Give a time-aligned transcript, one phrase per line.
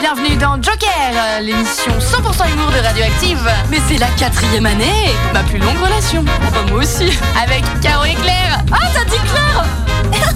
[0.00, 3.40] Bienvenue dans Joker, euh, l'émission 100% humour de Radioactive.
[3.70, 6.24] Mais c'est la quatrième année Ma plus longue relation.
[6.28, 7.10] Oh bah moi aussi
[7.42, 8.60] Avec Caro et Claire.
[8.72, 9.64] Ah t'as dit Claire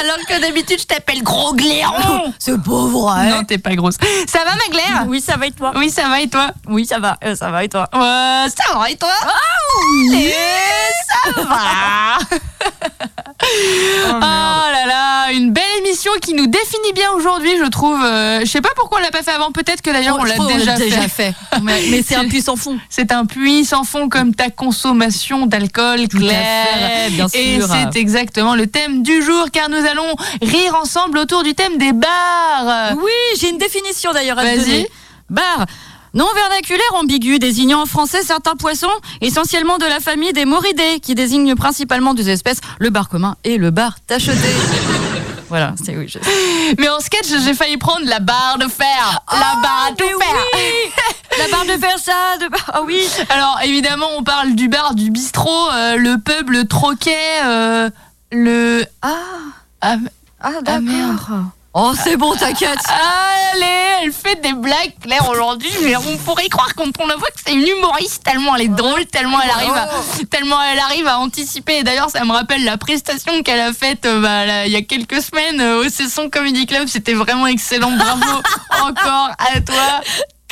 [0.00, 2.32] Alors que d'habitude je t'appelle gros glairon.
[2.38, 3.96] C'est pas vrai Non, t'es pas grosse.
[4.26, 5.04] Ça va ma Claire?
[5.06, 5.72] Oui ça va et toi?
[5.76, 6.48] Oui, ça va et toi?
[6.68, 7.88] Oui ça va, euh, ça va et toi?
[7.92, 9.10] Ouais, ça va et toi?
[10.10, 10.24] Oui.
[10.24, 10.32] Et
[11.34, 12.18] ça va
[13.42, 18.00] Oh là là, une belle émission qui nous définit bien aujourd'hui, je trouve.
[18.02, 19.50] Euh, je sais pas pourquoi on l'a pas fait avant.
[19.50, 21.34] Peut-être que d'ailleurs on je l'a déjà, déjà fait.
[21.62, 25.46] Mais, mais c'est un puits sans fond C'est un puits sans fond comme ta consommation
[25.46, 26.66] d'alcool, Claire.
[26.66, 27.68] fait, bien Et sûr.
[27.92, 31.92] c'est exactement le thème du jour car nous allons rire ensemble autour du thème des
[31.92, 32.92] bars.
[32.96, 34.88] Oui, j'ai une définition d'ailleurs à te donner.
[35.30, 35.66] Bar.
[36.14, 38.86] Nom vernaculaire ambigu désignant en français certains poissons,
[39.20, 43.58] essentiellement de la famille des moridés, qui désignent principalement deux espèces, le bar commun et
[43.58, 44.36] le bar tacheté.
[45.48, 46.06] voilà, c'est oui.
[46.08, 46.20] je-
[46.78, 49.22] Mais en sketch, j'ai failli prendre la barre de fer.
[49.32, 50.44] la barre de fer.
[50.54, 50.92] oui
[51.38, 52.48] La barre de fer, ça de...
[52.72, 57.16] Ah oui Alors évidemment, on parle du bar, du bistrot, euh, le pub, le troquet,
[57.44, 57.90] euh,
[58.30, 59.10] le Ah,
[59.80, 59.96] ah,
[60.40, 60.80] ah Ah, d'accord.
[60.82, 61.18] merde.
[61.74, 62.78] Oh, c'est bon, t'inquiète.
[62.88, 63.66] Allez,
[64.02, 65.70] elle fait des blagues, Claire, aujourd'hui.
[65.82, 68.68] Mais on pourrait croire quand on la voit que c'est une humoriste tellement elle est
[68.68, 69.88] drôle, tellement elle arrive à,
[70.30, 71.78] tellement elle arrive à anticiper.
[71.78, 74.76] Et d'ailleurs, ça me rappelle la prestation qu'elle a faite euh, bah, là, il y
[74.76, 76.88] a quelques semaines euh, au Cesson Comedy Club.
[76.88, 77.92] C'était vraiment excellent.
[77.92, 78.42] Bravo
[78.82, 80.00] encore à toi.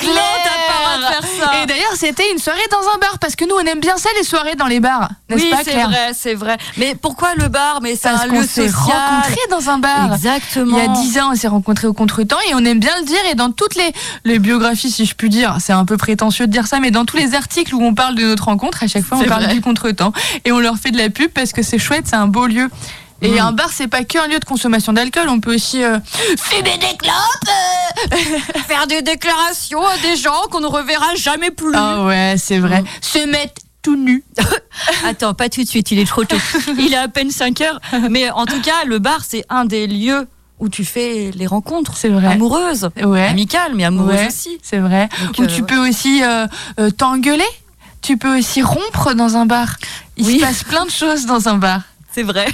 [0.03, 0.14] Claire.
[0.14, 1.62] Non, t'as pas le droit de faire ça.
[1.62, 4.09] Et d'ailleurs, c'était une soirée dans un bar parce que nous, on aime bien ça,
[4.19, 5.09] les soirées dans les bars.
[5.28, 6.56] N'est-ce Oui, pas, c'est Claire vrai, c'est vrai.
[6.77, 7.81] Mais pourquoi le bar?
[7.83, 8.72] Mais c'est Parce un lieu social.
[8.75, 10.14] rencontrés dans un bar.
[10.14, 10.77] Exactement.
[10.78, 13.05] Il y a 10 ans, on s'est rencontrés au contretemps et on aime bien le
[13.06, 13.19] dire.
[13.31, 13.92] Et dans toutes les,
[14.25, 17.05] les biographies, si je puis dire, c'est un peu prétentieux de dire ça, mais dans
[17.05, 19.44] tous les articles où on parle de notre rencontre, à chaque fois, on C'est parle
[19.44, 19.55] vrai.
[19.55, 20.12] du contretemps.
[20.44, 22.69] Et on leur fait de la pub parce que c'est chouette, c'est un beau lieu.
[23.23, 23.39] Et Mm.
[23.39, 25.98] un bar, c'est pas qu'un lieu de consommation d'alcool, on peut aussi euh,
[26.39, 28.12] fumer des clopes.
[28.69, 31.73] Faire des déclarations à des gens qu'on ne reverra jamais plus.
[31.75, 32.83] Ah ouais, c'est vrai.
[32.83, 32.87] Mm.
[33.00, 34.25] Se mettre tout nu.
[35.06, 36.37] Attends, pas tout de suite, il est trop tôt.
[36.78, 37.81] il est à peine 5 heures.
[38.11, 40.27] Mais en tout cas, le bar, c'est un des lieux
[40.61, 42.28] où tu fais les rencontres C'est vrai.
[42.28, 42.91] amoureuses.
[43.03, 43.27] Ouais.
[43.27, 44.59] Amicales, mais amoureuses Ouais, aussi.
[44.62, 45.09] C'est vrai.
[45.27, 46.47] Donc, Ou euh, tu peux aussi euh,
[46.78, 47.43] euh, t'engueuler.
[48.00, 49.77] Tu peux aussi rompre dans un bar.
[50.16, 50.38] Il Oui.
[50.38, 51.81] se passe plein de choses dans un bar.
[52.15, 52.47] C'est vrai.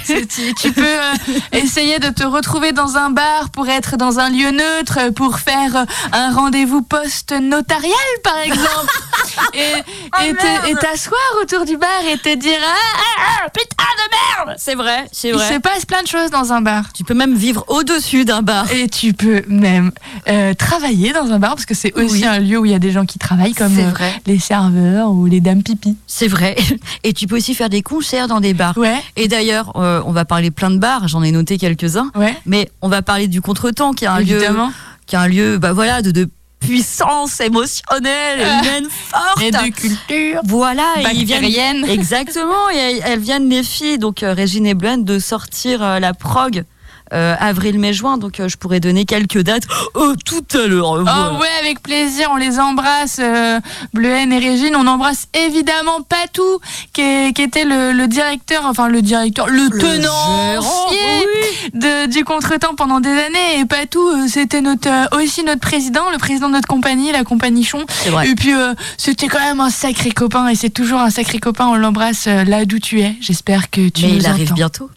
[0.61, 1.13] Tu, peux euh,
[1.51, 5.75] essayer de te retrouver dans un bar pour être dans un lieu neutre, pour faire
[5.75, 7.91] euh, un rendez-vous post-notarial,
[8.23, 8.93] par exemple.
[9.53, 10.29] et
[10.69, 14.75] et t'asseoir autour du bar et te dire ah, ah, ah, putain de merde C'est
[14.75, 15.53] vrai, c'est Il vrai.
[15.55, 16.93] se passe plein de choses dans un bar.
[16.93, 18.71] Tu peux même vivre au-dessus d'un bar.
[18.71, 19.91] Et tu peux même
[20.27, 22.25] euh, travailler dans un bar parce que c'est aussi Oui.
[22.25, 23.91] un lieu où il y a des gens qui travaillent comme euh,
[24.25, 25.97] les serveurs ou les dames pipi.
[26.07, 26.55] C'est vrai.
[27.03, 28.77] Et tu peux aussi faire des concerts dans des bars.
[28.77, 32.35] Ouais, Et d'ailleurs, euh, on va parler plein de bars, j'en ai noté quelques-uns, ouais,
[32.45, 34.39] mais on va parler du contretemps, qui est un lieu,
[35.05, 36.29] qui est un lieu, bah voilà, de, de
[36.59, 38.61] puissance émotionnelle, Ah.
[38.61, 39.41] humaine forte.
[39.41, 40.41] Et de culture.
[40.43, 44.73] Voilà, et ils viennent, exactement, et elles, elles viennent les filles, donc euh, Régine et
[44.73, 46.63] Blunt, de sortir euh, la prog.
[47.13, 49.63] Euh, avril, mai, juin, donc euh, je pourrais donner quelques dates.
[49.95, 50.91] Oh, tout à l'heure.
[50.91, 51.33] Oh voilà.
[51.39, 53.59] ouais, avec plaisir, on les embrasse, euh,
[53.93, 54.75] Bleuhen et Régine.
[54.75, 56.59] On embrasse évidemment Patou,
[56.93, 61.69] qui, est- qui était le, le directeur, enfin le directeur, le, tenancier oui.
[61.73, 63.59] de, du contretemps pendant des années.
[63.59, 67.23] Et Patou, euh, c'était notre, euh, aussi notre président, le président de notre compagnie, la
[67.23, 67.85] compagnie Chon.
[67.89, 68.27] C'est vrai.
[68.29, 71.67] Et puis, euh, c'était quand même un sacré copain, et c'est toujours un sacré copain.
[71.67, 73.15] On l'embrasse euh, là d'où tu es.
[73.21, 74.89] J'espère que tu Mais nous il arrive bientôt.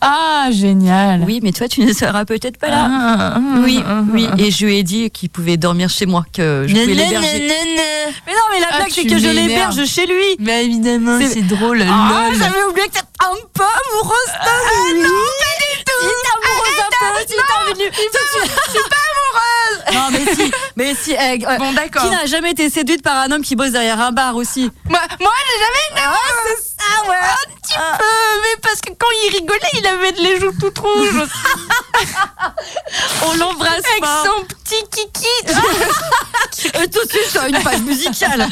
[0.00, 1.22] Ah, génial.
[1.26, 2.88] Oui, mais toi, tu ne seras peut-être pas là.
[2.90, 4.26] Ah, ah, Oui, ah, oui.
[4.30, 4.34] ah.
[4.38, 7.48] Et je lui ai dit qu'il pouvait dormir chez moi, que je pouvais l'héberger.
[8.26, 10.36] Mais non, mais la Ah, blague, c'est que je l'héberge chez lui.
[10.38, 11.84] Bah évidemment, C'est- drôle.
[11.88, 15.02] Ah, j'avais oublié que t'es un peu amoureuse de lui.
[15.02, 15.92] non, pas du tout.
[16.00, 17.90] Si t'es amoureuse un peu, si t'as envie de lui.
[17.94, 18.96] Je suis pas
[19.32, 19.94] amoureuse.
[19.94, 21.12] Non, mais si, mais si.
[21.12, 22.02] eh, euh, Bon, d'accord.
[22.04, 25.00] qui n'a jamais été séduite par un homme qui bosse derrière un bar aussi Moi,
[25.20, 26.00] moi j'ai jamais été
[26.46, 27.16] c'est ça, ouais.
[27.16, 28.04] un petit peu,
[28.42, 31.22] mais parce que quand il rigolait, il avait les joues toutes rouges.
[33.26, 35.28] On l'embrasse avec son petit kiki.
[36.82, 38.48] Et tout de suite une page musicale.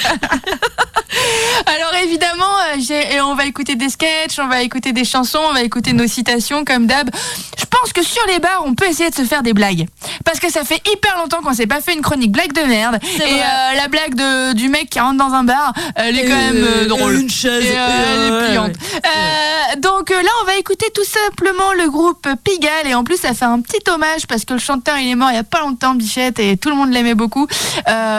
[1.66, 5.40] Alors évidemment, euh, j'ai- et on va écouter des sketchs, on va écouter des chansons,
[5.42, 7.10] on va écouter nos citations comme d'hab.
[7.58, 9.86] Je pense que sur les bars, on peut essayer de se faire des blagues.
[10.24, 12.98] Parce que ça fait hyper longtemps qu'on s'est pas fait une chronique blague de merde.
[13.02, 16.36] Et euh, la blague de, du mec qui rentre dans un bar, elle est quand
[16.36, 17.14] même euh, drôle.
[17.14, 17.64] Une chaise.
[17.64, 19.80] Et, euh, elle est pliante.
[19.80, 23.44] Donc là, on va écouter tout simplement le groupe Pigalle et en plus, ça fait
[23.44, 25.94] un petit hommage parce que le chanteur il est mort il y a pas longtemps,
[25.94, 27.46] Bichette, et tout le monde l'aimait beaucoup.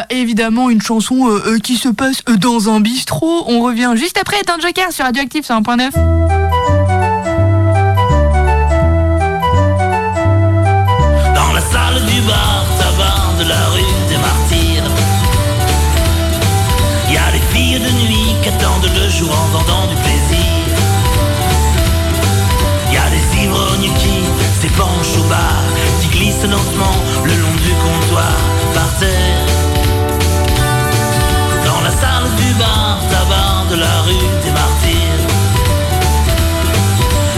[0.09, 3.45] Évidemment, une chanson qui se passe dans un bistrot.
[3.47, 7.00] On revient juste après dans Joker sur Radioactive sur 1.9.
[12.21, 14.83] du bar tabac de la rue des martyrs.
[17.09, 20.63] Y a les filles de nuit qui attendent le jour en vendant du plaisir.
[22.91, 24.17] Y a les ivrognes qui
[24.59, 25.63] s'épanchent au bar,
[26.01, 28.37] qui glissent lentement le long du comptoir
[28.75, 29.47] par terre.
[31.65, 35.25] Dans la salle du bar tabac de la rue des martyrs.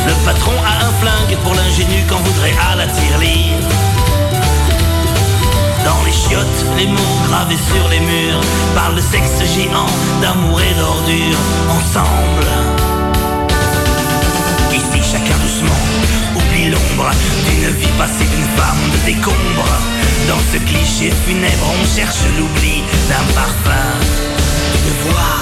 [0.07, 3.92] Le patron a un flingue pour l'ingénu qu'en voudrait à la tirelire.
[6.77, 8.41] Les mots gravés sur les murs
[8.73, 9.85] parlent de sexe géant,
[10.19, 11.37] d'amour et d'ordure
[11.69, 12.49] ensemble.
[14.71, 15.83] Ici, chacun doucement
[16.35, 17.11] oublie l'ombre
[17.45, 19.69] d'une vie passée d'une femme de décombre.
[20.27, 23.93] Dans ce cliché funèbre, on cherche l'oubli d'un parfum,
[24.73, 25.37] d'une voix.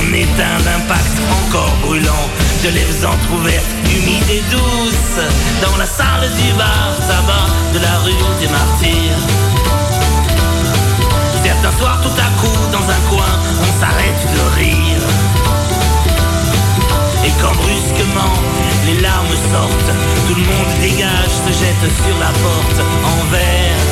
[0.00, 2.24] On éteint l'impact encore brûlant
[2.64, 5.20] de lèvres entr'ouvertes, humides et douces.
[5.60, 9.89] Dans la salle du bar, tabac de la rue des martyrs.
[11.62, 15.02] Certains soirs, tout à coup, dans un coin, on s'arrête de rire.
[17.22, 18.34] Et quand brusquement
[18.86, 19.92] les larmes sortent,
[20.26, 23.88] tout le monde dégage, se jette sur la porte en verre.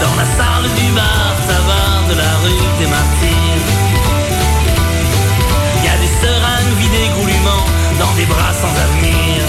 [0.00, 3.68] Dans la salle du bar, tabac de la rue des martyrs.
[5.84, 7.66] Y a des seringues vidées goulûment
[8.00, 9.44] dans des bras sans avenir.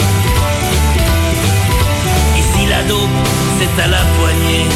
[2.37, 3.19] Ici la dope,
[3.57, 4.67] c'est à la poignée.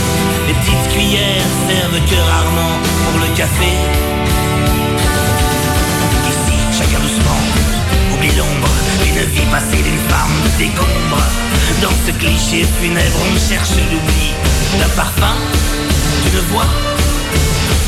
[0.47, 3.71] Les petites cuillères servent que rarement pour le café.
[6.31, 7.41] Ici, chacun doucement,
[8.13, 8.73] oublie l'ombre
[9.03, 11.21] d'une vie passée d'une femme de décombre.
[11.81, 14.29] Dans ce cliché funèbre, on cherche l'oubli
[14.79, 15.35] d'un parfum,
[16.25, 16.71] d'une voix.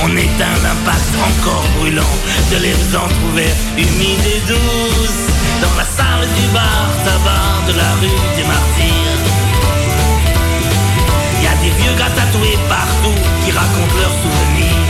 [0.03, 2.15] On éteint l'impact encore brûlant
[2.51, 5.25] de lèvres entr'ouvertes, humides et douces.
[5.61, 9.34] Dans la salle du bar, tabac de la rue des martyrs.
[11.65, 14.81] Des vieux gars tatoués partout qui racontent leurs souvenirs.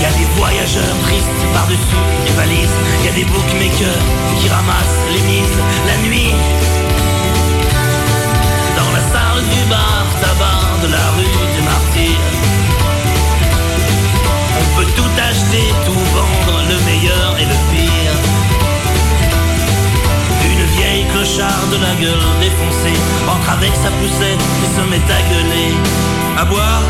[0.00, 2.76] Y a des voyageurs tristes par-dessus les valises.
[3.04, 4.02] Y a des bookmakers
[4.40, 6.34] qui ramassent les mises la nuit.
[8.74, 12.26] Dans la salle du bar, tabac de la rue des martyrs.
[14.58, 18.39] On peut tout acheter, tout vendre, le meilleur et le pire.
[22.00, 22.98] Gueule défoncée
[23.28, 25.72] entre avec sa poussette et se met à gueuler.
[26.38, 26.82] À boire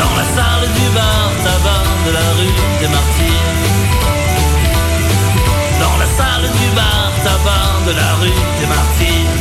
[0.00, 3.48] Dans la salle du bar, tabac de la rue des martyrs.
[5.82, 9.36] Dans la salle du bar, tabac de la rue des martyrs.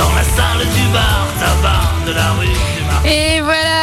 [0.00, 3.12] Dans la salle du bar, tabac de la rue des martyrs.
[3.12, 3.79] Et voilà,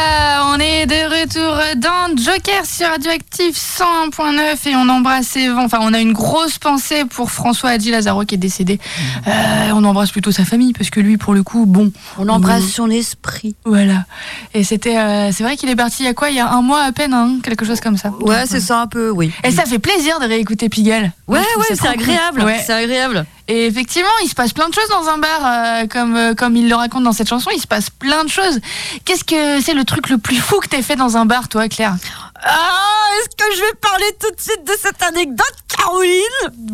[0.58, 5.64] on est de retour dans Joker sur Radioactive 101.9 et on embrasse Evan.
[5.64, 8.80] Enfin, on a une grosse pensée pour François Hadji Lazaro qui est décédé.
[9.28, 11.92] Euh, on embrasse plutôt sa famille parce que lui, pour le coup, bon.
[12.18, 13.54] On embrasse son esprit.
[13.64, 14.06] Voilà.
[14.52, 16.30] Et c'était, euh, c'est vrai qu'il est parti il y a quoi?
[16.30, 18.10] Il y a un mois à peine, hein, quelque chose comme ça.
[18.20, 19.30] Ouais, c'est ça un peu, oui.
[19.44, 21.12] Et ça fait plaisir de réécouter Pigalle.
[21.28, 22.42] Ouais, ouais, c'est agréable.
[22.42, 22.60] Ouais.
[22.66, 23.26] C'est agréable.
[23.50, 26.54] Et effectivement, il se passe plein de choses dans un bar, euh, comme, euh, comme
[26.54, 27.48] il le raconte dans cette chanson.
[27.54, 28.60] Il se passe plein de choses.
[29.06, 31.66] Qu'est-ce que c'est le truc le plus fou que t'aies fait dans un bar, toi,
[31.68, 31.96] Claire?
[32.42, 36.22] Ah, est-ce que je vais parler tout de suite de cette anecdote, Caroline?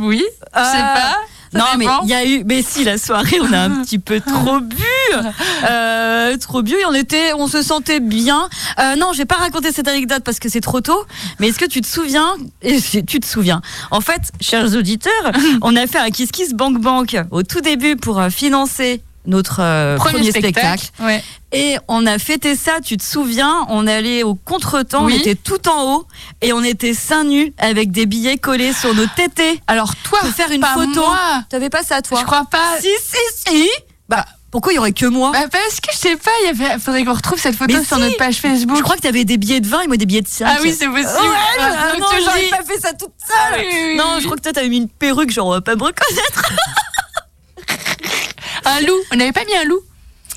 [0.01, 0.25] Oui,
[0.55, 1.17] je sais Euh, pas.
[1.55, 2.45] Ça Non, mais il y a eu.
[2.45, 4.77] Mais si, la soirée, on a un petit peu trop bu.
[5.71, 7.33] Euh, trop bu et on était.
[7.35, 8.49] On se sentait bien.
[8.81, 11.05] Euh, non, je vais pas raconter cette anecdote parce que c'est trop tôt.
[11.39, 13.63] Mais est-ce que tu te souviens et Tu te souviens.
[13.91, 17.97] En fait, chers auditeurs, on a fait un Kiss Kiss Bank Bank au tout début
[17.97, 20.87] pour euh, financer notre euh, premier, spectacle.
[21.01, 21.23] Ouais.
[21.53, 23.65] Et on a fêté ça, tu te souviens?
[23.69, 25.15] On allait au contretemps, Oui.
[25.17, 26.07] on était tout en haut
[26.43, 29.61] et on était seins nus avec des billets collés sur nos tétés.
[29.67, 31.03] Alors toi, Pour faire une pas photo.
[31.49, 32.19] T'avais pas ça, toi?
[32.21, 32.79] Je crois pas.
[32.81, 33.69] Si, si, si
[34.09, 35.31] Bah, pourquoi il y aurait que moi?
[35.33, 36.79] Bah, parce que je sais pas, il avait...
[36.79, 38.03] faudrait qu'on retrouve cette photo Mais sur si.
[38.03, 38.77] notre page Facebook.
[38.77, 40.47] Je crois que t'avais des billets de 20 et moi des billets de 5.
[40.49, 41.09] Ah oui, c'est possible.
[41.09, 43.61] Ouais, Ah, non, tu j'aurais pas fait ça toute Ah seule.
[43.61, 45.61] oui, oui, oui, non, je crois que toi t'avais mis une perruque, genre on va
[45.61, 46.53] pas me reconnaître.
[48.67, 49.01] Un loup.
[49.13, 49.81] On n'avait pas mis un loup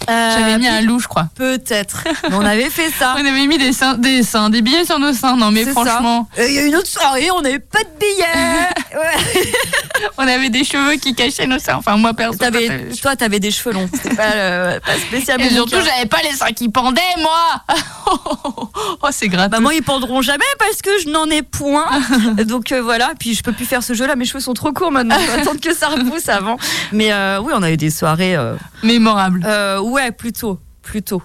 [0.07, 1.27] J'avais mis un loup, je crois.
[1.35, 2.03] Peut-être.
[2.29, 3.15] Mais on avait fait ça.
[3.17, 5.35] On avait mis des seins, des seins, des billets sur nos seins.
[5.35, 6.27] Non, mais franchement.
[6.37, 8.25] Et Il y a une autre soirée, on n'avait pas de billets.
[8.97, 9.43] Ouais.
[10.17, 11.75] on avait des cheveux qui cachaient nos seins.
[11.75, 12.37] Enfin, moi, perso.
[13.01, 13.87] Toi, t'avais des cheveux longs.
[13.93, 15.45] C'était pas, euh, pas spécialement.
[15.45, 15.83] Et surtout, cas.
[15.83, 17.63] j'avais pas les seins qui pendaient, moi
[19.01, 19.49] Oh, c'est grave.
[19.49, 21.85] Bah moi ils pendront jamais parce que je n'en ai point.
[22.45, 24.71] Donc euh, voilà, puis je peux plus faire ce jeu là, mes cheveux sont trop
[24.71, 25.17] courts maintenant.
[25.19, 26.57] Je vais attendre que ça repousse avant.
[26.91, 29.43] Mais euh, oui, on a eu des soirées euh, Mémorable.
[29.45, 31.21] euh, ouais, plutôt plutôt.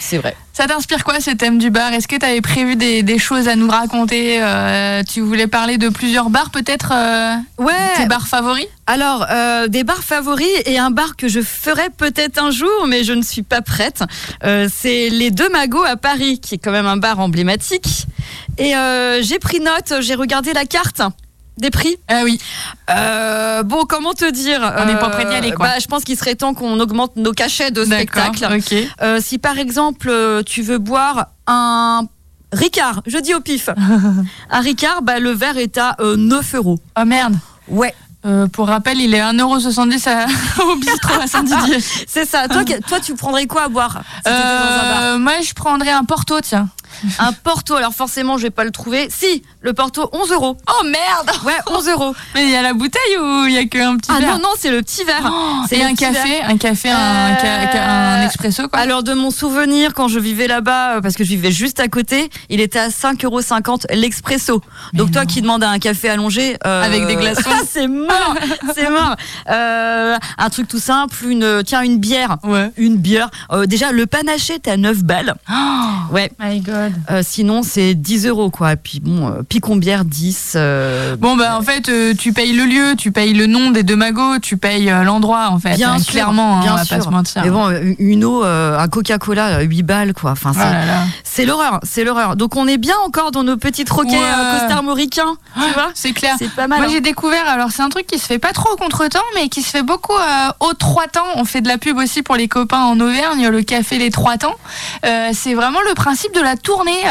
[0.00, 0.34] C'est vrai.
[0.54, 1.92] Ça t'inspire quoi, ce thème du bar?
[1.92, 5.76] Est-ce que tu avais prévu des, des choses à nous raconter Euh, Tu voulais parler
[5.76, 7.74] de plusieurs bars, peut-être euh, Ouais.
[7.98, 8.66] Tes bars favoris?
[8.86, 13.04] Alors, euh, des bars favoris et un bar que je ferai peut-être un jour, mais
[13.04, 14.02] je ne suis pas prête.
[14.42, 18.06] C'est les Deux Magots à Paris, qui est quand même un bar emblématique.
[18.56, 18.72] Et
[19.20, 21.02] j'ai pris note, j'ai regardé la carte.
[21.58, 21.96] Des prix?
[22.08, 22.40] Ah oui.
[22.90, 25.66] Euh, bon, comment te dire On n'est pas euh, près d'y aller, quoi.
[25.68, 28.46] bah, je pense qu'il serait temps qu'on augmente nos cachets de spectacle.
[29.02, 30.10] Euh, si par exemple
[30.46, 32.02] tu veux boire un
[32.52, 33.70] Ricard, je dis au pif,
[34.50, 36.78] un Ricard, bah, le verre est à euh, 9 euros.
[37.00, 37.34] Oh merde.
[37.68, 37.94] Ouais,
[38.24, 40.26] Euh, pour rappel, il est 1,70€ à-
[40.64, 41.78] au bistrot à Saint-Didier.
[42.06, 42.46] c'est ça.
[42.48, 45.18] Toi, tu prendrais quoi à boire si t'étais dans un bar?
[45.18, 46.68] Moi, je prendrais un Porto, tiens.
[47.18, 49.08] Un Porto, alors forcément, je vais pas le trouver.
[49.10, 50.56] Si, le Porto, 11 euros.
[50.68, 52.14] Oh merde Ouais, 11 euros.
[52.34, 54.42] Mais il y a la bouteille ou il y a qu'un petit Ah verre non,
[54.42, 55.30] non, c'est le petit verre.
[55.32, 58.78] Oh, c'est un café, un café, un, Euh, ca- ca- un expresso quoi.
[58.78, 61.88] Alors de mon souvenir, quand je vivais là-bas, euh, parce que je vivais juste à
[61.88, 64.62] côté, il était à 5,50€ l'expresso.
[64.92, 66.56] Donc toi qui demandes un café allongé...
[66.66, 67.50] euh, Avec des glaçons.
[67.70, 68.34] c'est mort,
[68.74, 69.16] c'est mort.
[69.50, 72.36] Euh, un truc tout simple, une, tiens, une bière.
[72.42, 72.70] Ouais.
[72.76, 73.30] Une bière.
[73.52, 75.34] Euh, déjà, le panaché, t'es à 9 balles.
[75.50, 75.54] Oh
[76.12, 76.30] Ouais.
[76.40, 76.81] my god.
[77.10, 78.72] Euh, sinon, c'est 10 euros, quoi.
[78.72, 80.52] Et puis bon, euh, picon bière, 10.
[80.56, 83.82] euh, Bon bah en fait euh, tu payes le lieu, tu payes le nom des
[83.82, 85.74] deux magots, tu payes l'endroit en fait.
[85.76, 86.96] Bien hein, sûr, clairement, hein, bien on va sûr.
[86.98, 87.42] pas se mentir.
[87.44, 90.32] Mais bon, une eau, un Coca-Cola, euh, 8 balles, quoi.
[90.32, 90.72] Enfin, Oh c'est-
[91.24, 92.36] c'est l'horreur, c'est l'horreur.
[92.36, 94.58] Donc on est bien encore dans nos petites roquets Ouais.
[94.58, 96.34] costarmoricains, tu vois C'est clair.
[96.38, 96.78] C'est pas mal.
[96.80, 96.92] Moi hein.
[96.92, 99.62] j'ai découvert, alors c'est un truc qui se fait pas trop au contre-temps, mais qui
[99.62, 100.12] se fait beaucoup
[100.60, 101.20] au trois temps.
[101.36, 104.36] On fait de la pub aussi pour les copains en Auvergne, le café les trois
[104.36, 104.54] temps.
[105.06, 106.56] Euh, c'est vraiment le principe de la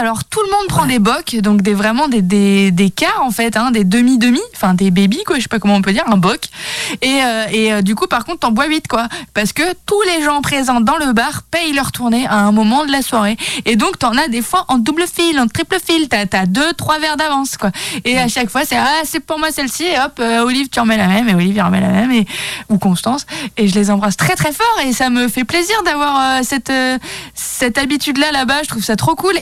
[0.01, 3.29] Alors tout le monde prend des bocs, donc des vraiment des, des, des quarts en
[3.29, 6.03] fait, hein, des demi-demi, enfin des baby quoi, je sais pas comment on peut dire,
[6.07, 6.45] un boc.
[7.01, 10.01] Et, euh, et euh, du coup par contre t'en bois 8 quoi, parce que tous
[10.01, 13.37] les gens présents dans le bar payent leur tournée à un moment de la soirée.
[13.65, 16.73] Et donc t'en as des fois en double fil, en triple fil, t'as as deux,
[16.73, 17.69] trois verres d'avance quoi.
[18.03, 20.79] Et à chaque fois c'est ah c'est pour moi celle-ci, et hop euh, Olive tu
[20.79, 22.25] en mets la même, et Olive en met la même, et
[22.69, 23.27] ou Constance.
[23.57, 26.73] Et je les embrasse très très fort et ça me fait plaisir d'avoir cette
[27.35, 28.63] cette habitude là là-bas.
[28.63, 29.35] Je trouve ça trop cool.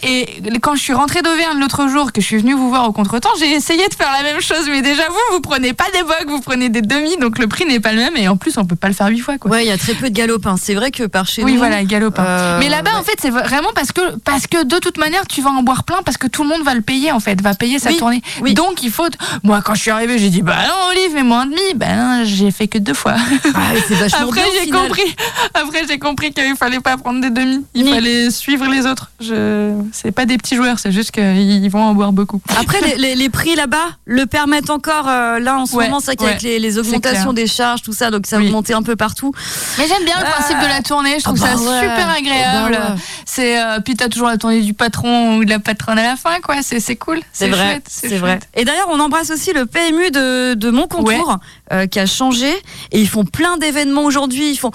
[0.61, 3.29] Quand je suis rentrée d'Auvergne l'autre jour, que je suis venue vous voir au contretemps,
[3.39, 4.67] j'ai essayé de faire la même chose.
[4.69, 7.65] Mais déjà vous vous prenez pas des bocs, vous prenez des demi, donc le prix
[7.65, 8.17] n'est pas le même.
[8.17, 9.51] Et en plus on peut pas le faire huit fois quoi.
[9.51, 10.55] Ouais, il y a très peu de galopins.
[10.61, 11.57] C'est vrai que par chez Oui, nous.
[11.59, 12.23] voilà, galopin.
[12.25, 12.97] euh, Mais là-bas, ouais.
[12.97, 15.83] en fait, c'est vraiment parce que, parce que de toute manière, tu vas en boire
[15.83, 17.97] plein parce que tout le monde va le payer, en fait, va payer sa Oui,
[17.97, 18.21] tournée.
[18.41, 18.53] oui.
[18.53, 19.07] Donc, il faut.
[19.43, 21.73] Moi, quand je suis arrivée, j'ai dit, bah non, Olive, mets-moi un demi.
[21.75, 23.15] Ben, j'ai fait que deux fois.
[23.53, 25.15] Ah, mais Après, j'ai compris.
[25.53, 27.63] Après, j'ai compris qu'il fallait pas prendre des demi.
[27.73, 29.11] Il fallait suivre les autres.
[29.21, 29.73] Je...
[30.01, 32.41] C'est pas des petits joueurs, c'est juste qu'ils vont en boire beaucoup.
[32.59, 35.07] Après, les, les- les prix là-bas le permettent encore.
[35.07, 37.81] euh, là, en ce Ouais, moment, c'est vrai qu'avec ouais, les, les augmentations des charges,
[37.81, 38.47] tout ça, donc ça a Oui.
[38.47, 39.33] augmenté un peu partout.
[39.77, 40.31] Mais j'aime bien le Ah.
[40.31, 41.15] principe de la tournée.
[41.19, 41.79] Je trouve Ah bah ça ouais.
[41.81, 42.75] super agréable.
[42.77, 43.01] Ah bah ouais.
[43.25, 46.15] C'est euh, puis t'as toujours la tournée du patron ou de la patronne à la
[46.15, 46.55] fin, quoi.
[46.61, 47.19] C'est c'est cool.
[47.33, 48.39] C'est vrai, c'est vrai.
[48.55, 51.37] Et d'ailleurs, on embrasse aussi le PMU de, de Montcontour
[51.71, 52.49] euh, qui a changé
[52.91, 54.51] et ils font plein d'événements aujourd'hui.
[54.51, 54.71] Ils font,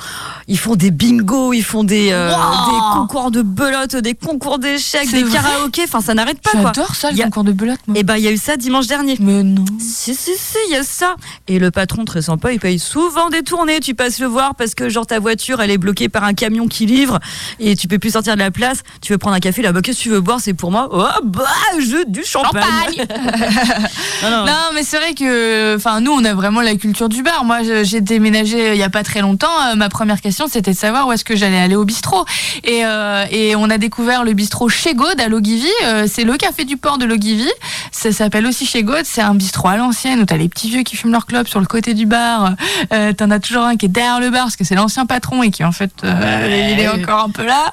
[0.48, 2.72] ils font des bingos, ils font des, euh, Wow.
[2.72, 5.84] des concours de belote, des concours d'échecs, C'est des karaokés.
[5.84, 6.72] Enfin, ça n'arrête pas quoi.
[6.74, 7.78] J'adore ça, le a- concours de belote.
[7.94, 9.16] Et ben, il y a eu ça dimanche dernier.
[9.20, 9.64] Mais non.
[9.78, 11.16] Si, si, si, il y a ça.
[11.48, 13.80] Et le patron, très sympa, il paye souvent des tournées.
[13.80, 16.66] Tu passes le voir parce que, genre, ta voiture, elle est bloquée par un camion
[16.68, 17.18] qui livre
[17.60, 18.82] et tu peux plus sortir de la place.
[19.00, 20.40] Tu veux prendre un café, là-bas, qu'est-ce que tu veux boire?
[20.40, 20.88] C'est pour moi.
[20.92, 21.44] Oh, bah,
[21.78, 23.06] je, du champagne.
[24.22, 24.44] non, non.
[24.46, 27.44] Non, mais c'est vrai que, enfin, nous, on a vraiment la culture du bar.
[27.44, 29.48] Moi, j'ai déménagé euh, il y a pas très longtemps.
[29.72, 32.24] Euh, ma première question, c'était de savoir où est-ce que j'allais aller au bistrot.
[32.64, 35.68] Et, euh, et on a découvert le bistrot chez God à Logivy.
[35.84, 37.48] Euh, c'est le café du port de Logivy.
[37.92, 39.02] Ça s'appelle aussi chez God.
[39.04, 41.60] C'est un bistrot à l'ancienne où t'as les petits vieux qui fument leur clope sur
[41.60, 42.54] le côté du bar.
[42.92, 45.42] Euh, T'en as toujours un qui est derrière le bar parce que c'est l'ancien patron
[45.42, 47.72] et qui en fait, euh, il est encore un peu là.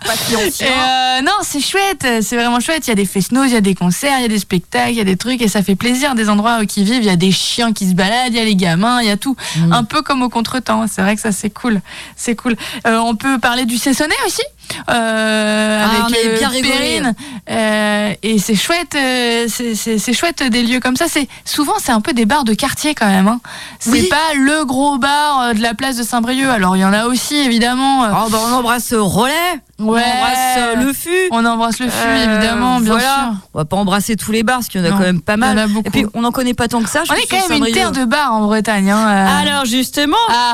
[0.60, 2.88] Et euh, non, c'est chouette, c'est vraiment chouette.
[2.88, 4.92] Il y a des fesnos, il y a des concerts, il y a des spectacles,
[4.92, 6.16] il y a des trucs et ça fait plaisir.
[6.16, 8.40] Des endroits où qui vivent, il y a des chiens qui se baladent, il y
[8.40, 9.36] a les gamins, il y a tout.
[9.58, 9.74] Mm.
[9.74, 10.86] Un peu comme au contretemps.
[10.92, 11.82] C'est vrai que ça c'est cool,
[12.16, 12.56] c'est cool.
[12.86, 14.44] On peut parler du Cessonnet aussi?
[14.90, 16.50] Euh, Ah, avec on euh, bien.
[16.62, 17.14] Perrine.
[17.50, 21.06] Euh, et c'est chouette, euh, c'est- chouette des lieux comme ça.
[21.10, 23.28] C'est souvent c'est un peu des bars de quartier quand même.
[23.28, 23.40] Hein.
[23.80, 24.08] C'est Oui.
[24.10, 26.50] pas le gros bar de la place de Saint-Brieuc.
[26.50, 28.02] Alors il y en a aussi évidemment.
[28.04, 29.34] Oh, bah, on embrasse Relais.
[29.80, 30.04] On Ouais.
[30.04, 31.10] embrasse euh, le FU.
[31.32, 33.08] On embrasse le fût, évidemment, bien voilà.
[33.34, 33.34] sûr.
[33.54, 35.22] On va pas embrasser tous les bars parce qu'il y en a Non, quand même
[35.22, 35.68] pas en mal.
[35.86, 37.04] Et puis on n'en connaît pas tant que ça.
[37.04, 38.90] je On est quand même une terre de bar en Bretagne.
[38.92, 39.28] Hein.
[39.42, 40.54] Alors justement, Ah,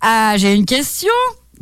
[0.00, 1.10] ah, j'ai une question.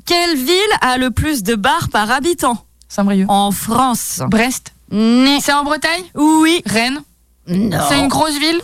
[0.07, 2.57] Quelle ville a le plus de bars par habitant
[2.89, 3.27] Saint-Brieuc.
[3.29, 4.73] en France Brest.
[4.93, 5.39] Né.
[5.43, 6.63] C'est en Bretagne Oui.
[6.65, 7.03] Rennes.
[7.49, 7.79] Non.
[7.89, 8.61] C'est une grosse ville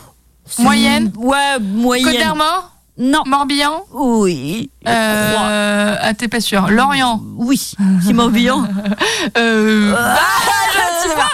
[0.59, 2.09] moyenne Ouais, moyenne.
[2.13, 3.23] Côte d'Armor Non.
[3.27, 4.71] Morbihan Oui.
[4.87, 6.69] Euh, Ah, t'es pas sûr.
[6.69, 7.73] Lorient Oui.
[8.05, 8.65] C'est Morbihan.
[9.37, 10.19] euh, Ah,
[11.03, 11.31] je sais pas.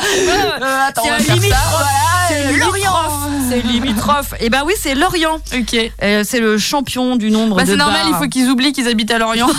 [1.03, 1.85] C'est un limitrophe.
[2.29, 3.15] C'est limitrophe.
[3.49, 4.35] C'est limitrophe.
[4.41, 5.37] Et ben oui, c'est Lorient.
[5.55, 5.77] Ok.
[6.03, 8.11] Euh, c'est le champion du nombre Bah, de c'est normal, bars.
[8.21, 9.49] il faut qu'ils oublient qu'ils habitent à Lorient.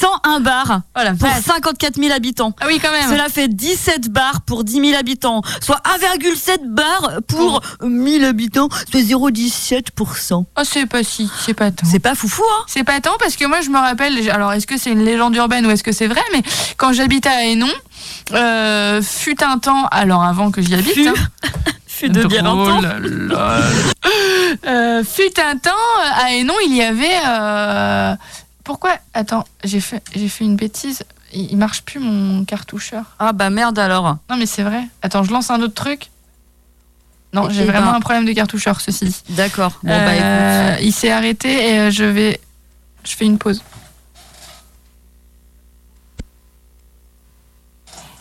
[0.00, 1.42] 101 bars Voilà, pour vache.
[1.44, 2.54] 54 000 habitants.
[2.60, 3.08] Ah oui, quand même.
[3.08, 5.80] Cela fait 17 bars pour 10 000 habitants, soit
[6.12, 10.32] 1,7 bars pour 1000 habitants, soit 0,17%.
[10.56, 11.86] Oh, c'est pas si, c'est pas tant.
[11.90, 14.66] C'est pas foufou, hein C'est pas tant parce que moi je me rappelle, alors est-ce
[14.66, 16.42] que c'est une légende urbaine ou est-ce que c'est vrai, mais
[16.76, 17.68] quand j'habitais à Hénon,
[18.32, 21.08] euh, fut un temps, alors avant que j'y habite, Fut.
[21.08, 21.14] hein,
[21.86, 22.80] Fut de bien longtemps.
[24.66, 25.70] Euh, fut un temps
[26.16, 27.18] à Hénon, il y avait.
[27.26, 28.14] euh,
[28.64, 31.04] Pourquoi Attends, j'ai fait, j'ai fait une bêtise.
[31.32, 33.04] Il, il marche plus mon cartoucheur.
[33.18, 34.16] Ah bah merde alors.
[34.30, 34.84] Non mais c'est vrai.
[35.02, 36.10] Attends, je lance un autre truc.
[37.34, 37.96] Non, Eh j'ai vraiment ben.
[37.96, 39.22] un problème de cartoucheur, ceci dit.
[39.30, 39.78] D'accord.
[39.82, 40.24] Bon bah écoute.
[40.24, 42.40] Euh, il s'est arrêté et euh, je vais.
[43.04, 43.62] Je fais une pause.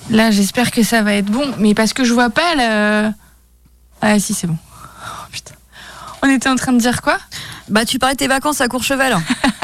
[0.09, 3.11] Là, j'espère que ça va être bon, mais parce que je vois pas le.
[4.01, 4.57] Ah, si, c'est bon.
[5.05, 5.53] Oh, putain.
[6.21, 7.17] On était en train de dire quoi?
[7.69, 9.15] Bah tu parlais de tes vacances à Courchevel.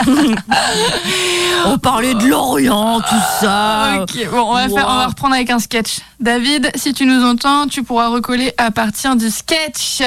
[1.66, 4.02] On parlait de l'Orient, tout ça.
[4.02, 6.00] Ok, bon, on va, faire, on va reprendre avec un sketch.
[6.20, 10.02] David, si tu nous entends, tu pourras recoller à partir du sketch.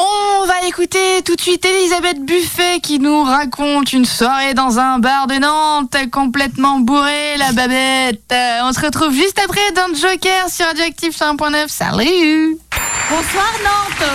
[0.00, 5.00] On va écouter tout de suite Elisabeth Buffet qui nous raconte une soirée dans un
[5.00, 8.22] bar de Nantes complètement bourré, la babette.
[8.30, 11.66] Euh, On se retrouve juste après dans Joker sur Radioactive 101.9.
[11.66, 12.56] Salut
[13.10, 14.08] Bonsoir Nantes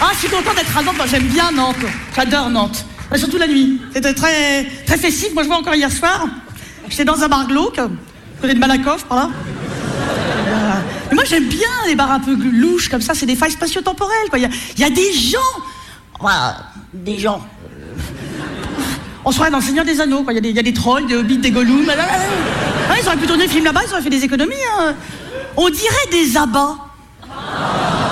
[0.00, 1.76] Ah, je suis contente d'être à Nantes, moi j'aime bien Nantes.
[2.16, 2.84] J'adore Nantes.
[3.14, 3.80] Surtout la nuit.
[3.94, 5.32] C'était très, très festif.
[5.34, 6.26] Moi je vois encore hier soir.
[6.88, 7.78] J'étais dans un bar glauque,
[8.40, 9.30] côté de Malakoff, par là.
[11.10, 14.28] Euh, moi j'aime bien les bars un peu louches comme ça, c'est des failles spatio-temporelles.
[14.34, 15.38] Il y a, des gens.
[16.92, 17.40] Des gens.
[17.64, 17.94] euh,
[19.24, 20.24] On se croirait dans le Seigneur des Anneaux.
[20.30, 21.88] Il y, a des- trolls, des hobbits, des gollums.
[21.90, 22.04] Ah, ah,
[22.90, 22.94] ah.
[23.00, 24.54] Ils auraient pu tourner le film là-bas, ils auraient fait des économies.
[24.78, 24.94] hein.
[25.56, 26.76] On dirait des abats.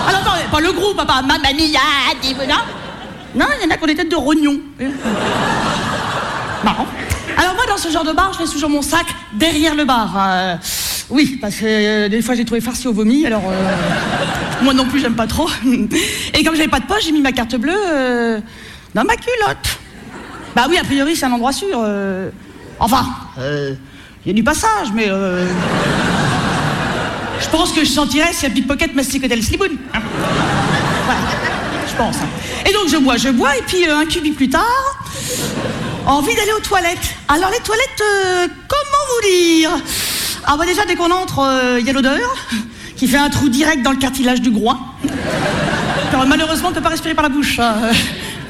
[0.09, 1.23] Alors attends, pas le groupe, papa.
[1.23, 1.81] Mamma mia,
[2.23, 2.55] dis-moi, non
[3.35, 4.59] Non, il y en a qui ont des têtes de rognons.
[6.65, 6.87] Marrant.
[7.37, 10.15] Alors moi, dans ce genre de bar, je laisse toujours mon sac derrière le bar.
[10.17, 10.57] Euh,
[11.11, 13.43] oui, parce que euh, des fois, j'ai trouvé farci au vomi, alors...
[13.49, 13.73] euh,
[14.63, 15.49] moi non plus, j'aime pas trop.
[16.35, 18.41] Et comme j'avais pas de poche, j'ai mis ma carte bleue euh,
[18.95, 19.79] dans ma culotte.
[20.55, 21.79] Bah oui, a priori, c'est un endroit sûr.
[22.79, 23.07] Enfin,
[23.39, 23.77] il
[24.27, 25.07] y a du passage, mais...
[27.41, 29.77] je pense que je sentirais si un pickpocket masticotait le sliboun.
[29.95, 30.01] hein.
[31.05, 31.21] Voilà,
[31.89, 32.17] je pense.
[32.17, 32.29] hein.
[32.69, 34.99] Et donc je bois, je bois, et puis un cubi plus tard,
[36.07, 37.15] envie d'aller aux toilettes.
[37.29, 38.03] Alors les toilettes,
[38.67, 39.71] comment vous dire?
[40.47, 42.37] Ah bah déjà dès qu'on entre, euh, il y a l'odeur
[42.97, 44.79] qui fait un trou direct dans le cartilage du groin.
[46.13, 47.75] Alors, malheureusement, on ne peut pas respirer par la bouche, hein,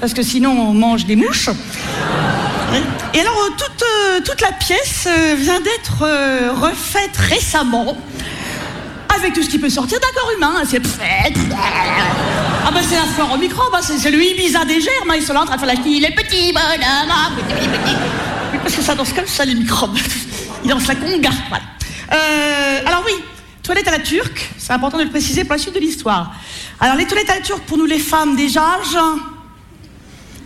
[0.01, 1.49] parce que sinon on mange des mouches.
[3.15, 6.01] Et alors euh, toute, euh, toute la pièce vient d'être
[6.61, 7.97] refaite récemment
[9.17, 10.63] avec tout ce qui peut sortir d'un corps humain.
[10.69, 10.83] C'est
[12.69, 15.11] ah ben c'est la flore au microbe, hein, c'est le Ibiza des germes.
[15.11, 17.55] hein, Ils sont là en train de faire la fille, les petits bonhommes, ah, petit,
[17.55, 17.97] petit, petit.
[18.63, 19.97] Parce que ça danse comme ça les microbes.
[20.65, 21.31] Ils dansent la conga.
[22.13, 23.13] Euh, alors oui,
[23.63, 26.33] toilette à la turque, c'est important de le préciser pour la suite de l'histoire.
[26.81, 28.63] Alors les toilettes à la turque pour nous les femmes déjà,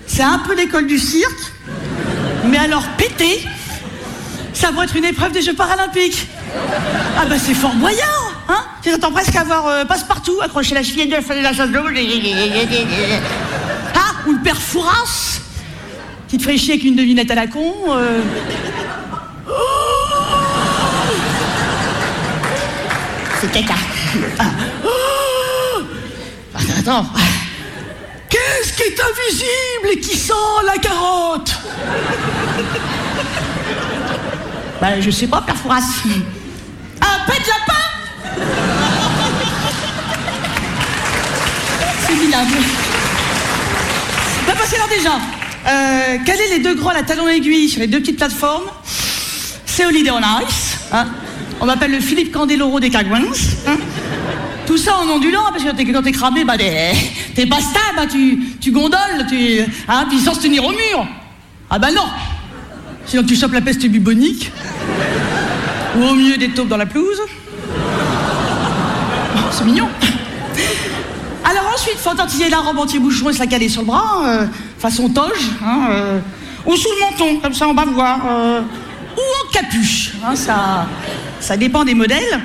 [0.07, 1.53] c'est un peu l'école du cirque,
[2.45, 3.45] mais alors pété,
[4.53, 6.27] ça va être une épreuve des Jeux paralympiques.
[7.17, 8.05] Ah bah c'est fort moyen,
[8.49, 11.81] hein Tu t'attends presque à avoir euh, passe-partout, accrocher la cheville de la chasse d'eau.
[13.95, 15.41] Ah, ou le père Fouras,
[16.29, 17.75] qui te chier avec une devinette à la con.
[17.89, 18.21] euh.
[23.41, 23.75] C'est caca.
[24.39, 24.45] Ah.
[24.85, 25.81] Oh
[26.55, 27.07] Attends, attends.
[28.29, 30.33] Qu'est-ce qui est invisible et qui sent
[30.67, 31.51] la carotte?
[34.79, 35.81] Bah, je sais pas, Père Fouras.
[37.01, 37.83] Un pet de lapin?
[42.07, 42.53] C'est minable.
[44.47, 45.19] Bah, passez là déjà.
[45.67, 48.71] Euh, quels est les deux gros à la talon aiguille sur les deux petites plateformes?
[49.65, 50.77] C'est Holiday on Ice.
[50.93, 51.07] Hein
[51.61, 53.21] on m'appelle le Philippe Candeloro des Cagouins.
[53.67, 53.77] Hein
[54.67, 58.07] Tout ça en ondulant, parce que quand t'es- cramé, bah, t'es stable, hein,
[58.61, 61.07] tu, gondoles, tu, hein, puis se tenir au mur.
[61.69, 62.05] Ah bah non
[63.07, 64.51] Sinon tu chopes la peste bubonique.
[65.99, 67.21] Ou au mieux des taupes dans la pelouse.
[69.37, 69.89] Oh, C'est mignon.
[71.45, 74.47] Alors ensuite, faut tantiller la robe anti-bouchon et se la caler sur le bras, euh,
[74.79, 76.19] façon toge, hein, euh,
[76.67, 78.19] ou sous le menton, comme ça on va voir.
[78.29, 78.61] euh,
[79.17, 80.87] ou en capuche, hein, ça,
[81.41, 82.41] ça dépend des modèles.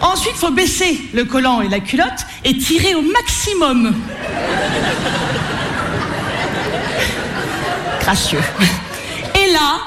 [0.00, 3.94] Ensuite, faut baisser le collant et la culotte et tirer au maximum.
[8.00, 8.42] Gracieux.
[9.34, 9.80] Et là,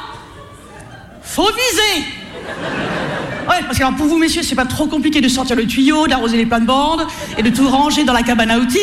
[1.22, 2.06] faut viser.
[3.48, 6.38] Ouais, parce que pour vous, messieurs, c'est pas trop compliqué de sortir le tuyau, d'arroser
[6.38, 7.06] les plates-bandes
[7.38, 8.80] et de tout ranger dans la cabane à outils.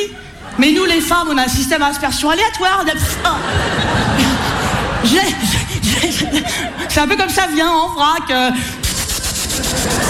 [0.59, 2.85] Mais nous, les femmes, on a un système à aspersion aléatoire.
[3.25, 3.37] Ah.
[6.89, 8.33] C'est un peu comme ça, viens en vrac.
[9.75, 10.07] Euh.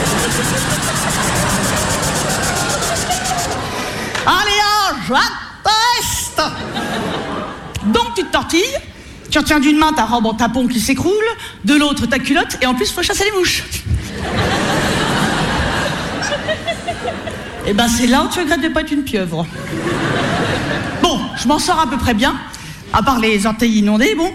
[4.27, 6.43] Allez, hein, j'atteste
[7.87, 8.63] Donc tu te tortilles,
[9.31, 11.13] tu retiens d'une main ta robe en tapon qui s'écroule,
[11.65, 13.65] de l'autre ta culotte, et en plus faut chasser les mouches.
[17.67, 19.45] Et ben c'est là où tu regrettes de pas être une pieuvre.
[21.03, 22.35] Bon, je m'en sors à peu près bien,
[22.93, 24.33] à part les orteils inondés, bon.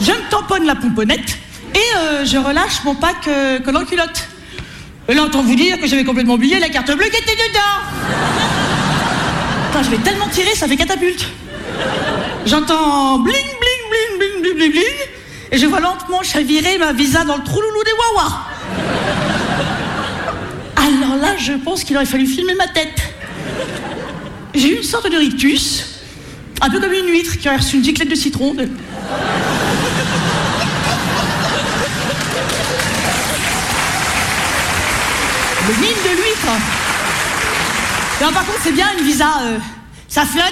[0.00, 1.38] Je me tamponne la pomponnette
[1.74, 4.28] et euh, je relâche mon pack euh, collant culotte.
[5.08, 8.04] Et là, autant vous dire que j'avais complètement oublié la carte bleue qui était dedans.
[9.82, 11.26] Je vais tellement tirer, ça fait catapulte.
[12.46, 14.98] J'entends bling, bling, bling, bling, bling, bling, bling,
[15.50, 18.46] et je vois lentement chavirer ma visa dans le trou loulou des Wawa.
[20.76, 23.02] Alors là, je pense qu'il aurait fallu filmer ma tête.
[24.54, 26.00] J'ai eu une sorte de rictus,
[26.60, 28.54] un peu comme une huître qui aurait reçu une giclette de citron.
[35.68, 36.46] Le mine de l'huître.
[38.22, 39.58] Non, par contre, c'est bien une visa, euh,
[40.08, 40.44] ça flotte.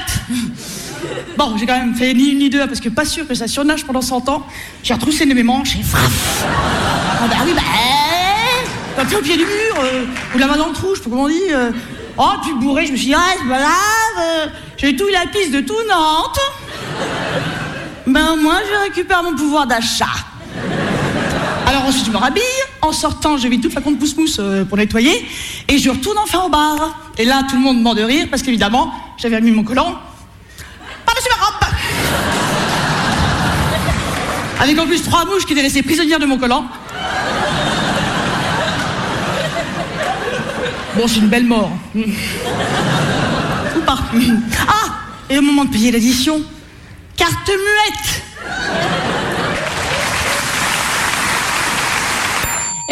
[1.36, 3.46] Bon, j'ai quand même fait ni une ni deux, parce que pas sûr que ça
[3.46, 4.46] surnage pendant 100 ans.
[4.82, 6.10] J'ai retroussé mes manches et frappe.
[6.44, 7.60] Ah bah oui, bah.
[7.62, 10.98] euh, Quand t'es au pied du mur, euh, ou la main dans le trou, je
[10.98, 11.40] sais pas comment on dit.
[11.52, 11.70] euh,
[12.18, 13.70] oh, puis bourré, je me suis dit, ah, c'est pas grave,
[14.20, 14.46] euh,
[14.78, 16.40] j'ai tout la piste de tout Nantes.
[18.06, 20.06] Ben, moi, je récupère mon pouvoir d'achat.
[21.72, 22.42] Alors ensuite, je me rhabille.
[22.82, 25.26] En sortant, je vide toute la compte pousse-mousse euh, pour nettoyer.
[25.68, 26.98] Et je retourne enfin au bar.
[27.16, 29.98] Et là, tout le monde mord de rire parce qu'évidemment, j'avais mis mon collant
[31.06, 31.54] par-dessus ma robe.
[34.60, 36.66] Avec en plus trois mouches qui étaient laissées prisonnières de mon collant.
[40.94, 41.72] Bon, c'est une belle mort.
[41.96, 43.98] Ou pas.
[44.68, 44.90] Ah
[45.30, 46.42] Et au moment de payer l'addition,
[47.16, 48.22] carte muette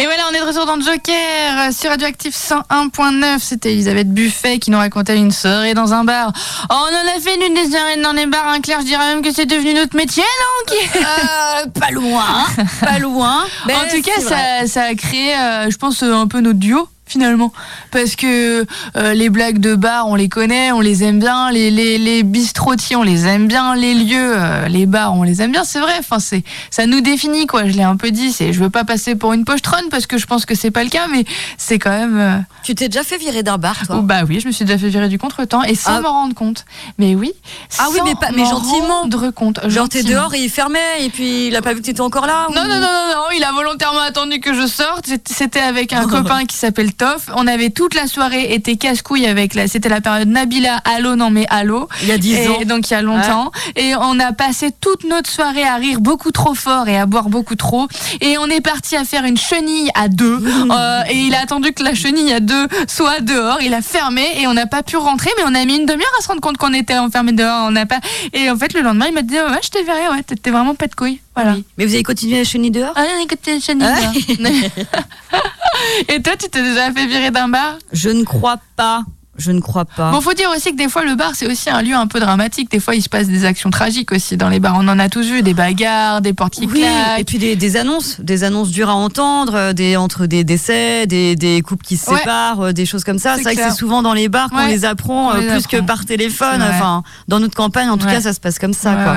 [0.03, 3.39] Et voilà, on est de retour dans Joker euh, sur Radioactif 101.9.
[3.39, 6.33] C'était Elisabeth Buffet qui nous racontait une soirée dans un bar.
[6.71, 8.81] Oh, on en a fait une des soirées dans les bars, hein, Claire.
[8.81, 12.47] Je dirais même que c'est devenu notre métier, non qui- Euh, pas loin,
[12.81, 13.45] pas loin.
[13.67, 16.89] En tout cas, ça, ça a créé, euh, je pense, euh, un peu notre duo
[17.11, 17.53] finalement.
[17.91, 18.65] Parce que
[18.97, 21.51] euh, les blagues de bar, on les connaît, on les aime bien.
[21.51, 23.75] Les, les, les bistrotiers, on les aime bien.
[23.75, 25.65] Les lieux, euh, les bars, on les aime bien.
[25.65, 27.67] C'est vrai, enfin, c'est, ça nous définit, quoi.
[27.67, 28.33] Je l'ai un peu dit.
[28.33, 30.85] C'est, je veux pas passer pour une pochetronne parce que je pense que c'est pas
[30.85, 31.25] le cas, mais
[31.59, 32.19] c'est quand même.
[32.19, 33.97] euh, Tu t'es déjà fait virer d'un bar, toi?
[33.99, 36.01] Oh, bah oui, je me suis déjà fait virer du contretemps et sans Ah.
[36.01, 36.65] m'en rendre compte.
[36.99, 37.33] Mais oui.
[37.79, 39.01] Ah oui, sans mais pas- mais m'en gentiment.
[39.03, 39.61] Rendre compte.
[39.69, 40.21] Genre, t'es Gentiment.
[40.21, 42.55] dehors et il fermait et puis il a pas vu que t'étais encore là ou-
[42.55, 45.07] Non, non, non, non, non, il a volontairement attendu que je sorte.
[45.07, 46.93] C'était- C'était avec un copain qui s'appelle
[47.35, 51.31] On avait toute la soirée été casse-couille avec la, c'était la période Nabila, allô, non
[51.31, 51.89] mais allô.
[52.03, 52.59] Il y a 10 Et ans.
[52.67, 53.53] donc il y a longtemps.
[53.77, 57.29] Et on a passé toute notre soirée à rire beaucoup trop fort et à boire
[57.29, 57.89] beaucoup trop.
[58.21, 60.41] Et on est parti à faire une chenille à deux.
[60.71, 63.59] Euh, et il a attendu que la chenille à deux soit dehors.
[63.63, 65.31] Il a fermé et on n'a pas pu rentrer.
[65.39, 67.65] Mais on a mis une demi-heure à se rendre compte qu'on était enfermé dehors.
[67.67, 68.01] On n'a pas.
[68.33, 70.75] Et en fait le lendemain il m'a dit ouais je t'ai viré ouais t'étais vraiment
[70.75, 71.21] pas de couilles.
[71.43, 71.57] Voilà.
[71.57, 71.65] Oui.
[71.79, 74.49] Mais vous avez continué à chenille dehors Ah, écoutez, chenille dehors.
[76.09, 77.79] Et toi, tu t'es déjà fait virer d'un bar?
[77.93, 79.03] Je ne crois pas.
[79.41, 80.11] Je ne crois pas.
[80.13, 82.21] Bon, faut dire aussi que des fois, le bar, c'est aussi un lieu un peu
[82.21, 82.71] dramatique.
[82.71, 84.77] Des fois, il se passe des actions tragiques aussi dans les bars.
[84.79, 87.19] On en a tous vu, des bagarres, des portes qui Oui, claquent.
[87.21, 91.07] et puis des, des annonces, des annonces dures à entendre, euh, des, entre des décès,
[91.07, 92.19] des, des couples qui se Ouais.
[92.19, 93.37] séparent, euh, des choses comme ça.
[93.37, 94.69] C'est vrai que c'est souvent dans les bars qu'on Ouais.
[94.69, 96.63] les apprend euh, les plus que par téléphone.
[96.63, 98.13] Enfin, dans notre campagne, en tout Ouais.
[98.13, 98.95] cas, ça se passe comme ça.
[98.95, 99.17] Quoi.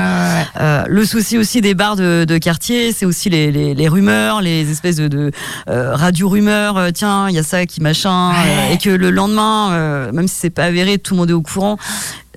[0.62, 4.42] Euh, le souci aussi des bars de, de quartier, c'est aussi les, les, les rumeurs,
[4.42, 5.32] les espèces de, de
[5.70, 6.78] euh, radio-rumeurs.
[6.78, 8.32] euh, tiens, il y a ça qui machin.
[8.72, 9.72] Et que le lendemain,
[10.14, 11.78] même si c'est pas avéré, tout le monde est au courant.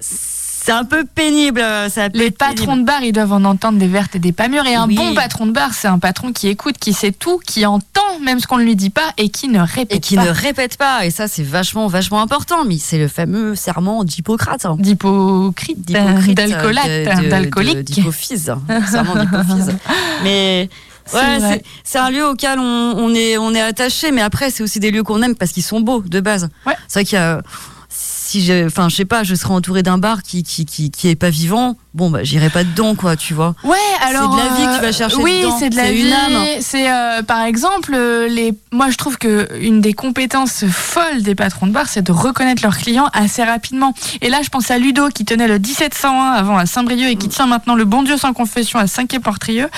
[0.01, 1.61] C'est un peu pénible.
[1.61, 2.81] euh, Ça Les patrons pénible.
[2.81, 4.67] de bar, ils doivent en entendre des vertes et des pas mûres.
[4.67, 4.97] Et un Oui.
[4.97, 8.41] bon patron de bar, c'est un patron qui écoute, qui sait tout, qui entend même
[8.41, 10.25] ce qu'on ne lui dit pas et qui ne répète Et qui pas.
[10.25, 11.07] ne répète pas.
[11.07, 12.65] Et ça, c'est vachement, vachement important.
[12.65, 14.67] Mais c'est le fameux serment d'Hippocrate.
[14.67, 14.77] hein.
[14.81, 17.85] D'hypocrite, d'alcoolate, d'alcoolique.
[17.85, 18.53] D'hypophyse.
[18.91, 19.73] Serment d'hypophyse.
[20.25, 20.69] Mais.
[21.07, 22.63] C'est Ouais, c'est- un lieu auquel on,
[22.97, 25.63] on est, on est attaché, mais après, c'est aussi des lieux qu'on aime parce qu'ils
[25.63, 26.49] sont beaux de base.
[26.67, 26.75] Ouais.
[26.89, 27.43] C'est vrai qu'il y a.
[27.89, 31.15] Si enfin, je sais pas, je serais entourée d'un bar qui, qui, qui, qui est
[31.15, 33.55] pas vivant, bon, bah, j'irai pas dedans, quoi, tu vois.
[33.65, 35.93] Ouais, alors de la vie que tu vas euh, chercher Oui, c'est de la C'est
[35.93, 36.13] vie.
[36.61, 38.53] C'est euh, par exemple euh, les.
[38.71, 42.63] Moi, je trouve que une des compétences folles des patrons de bar, c'est de reconnaître
[42.63, 43.95] leurs clients assez rapidement.
[44.21, 47.29] Et là, je pense à Ludo qui tenait le 1701 avant à Saint-Brieuc et qui
[47.29, 49.69] tient maintenant le Bon Dieu sans confession à Saint-Quay-Portrieux.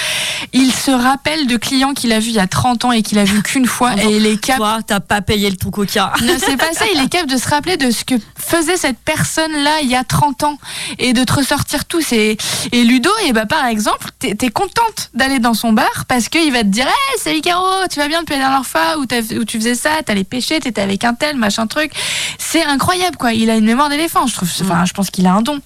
[0.53, 3.19] Il se rappelle de clients qu'il a vus il y a 30 ans et qu'il
[3.19, 4.65] a vu qu'une fois et il est capable.
[4.65, 6.13] Toi, t'as pas payé le tout coca.
[6.29, 6.85] Non, c'est pas ça.
[6.93, 10.05] Il est capable de se rappeler de ce que faisait cette personne-là il y a
[10.05, 10.59] 30 ans
[10.99, 15.39] et de te ressortir tous et Ludo, et bah par exemple, t'es es contente d'aller
[15.39, 18.35] dans son bar parce qu'il va te dire, hey, salut Caro, tu vas bien depuis
[18.35, 21.93] la dernière fois où, tu faisais ça, t'allais pêcher, t'étais avec un tel, machin truc.
[22.39, 23.33] C'est incroyable quoi.
[23.33, 24.49] Il a une mémoire d'éléphant, je trouve.
[24.63, 25.61] Enfin, je pense qu'il a un don.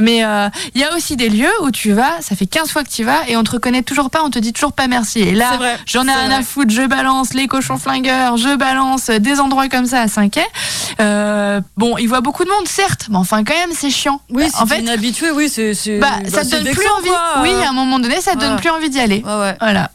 [0.00, 2.84] Mais euh, il y a aussi des lieux où tu vas, ça fait 15 fois
[2.84, 5.20] que tu vas et on te reconnaît toujours pas, on te dit toujours pas merci.
[5.20, 9.40] Et là, j'en ai rien à foutre, je balance les cochons flingueurs, je balance des
[9.40, 10.46] endroits comme ça à 5 quai.
[11.00, 14.20] Euh, bon, il voit beaucoup de monde, certes, mais enfin quand même, c'est chiant.
[14.30, 15.74] Oui, en fait, inhabitué, oui, c'est.
[16.00, 17.08] Bah, bah, ça te donne plus envie.
[17.08, 17.42] quoi.
[17.42, 19.22] Oui, à un moment donné, ça te donne plus envie d'y aller.
[19.24, 19.90] Voilà.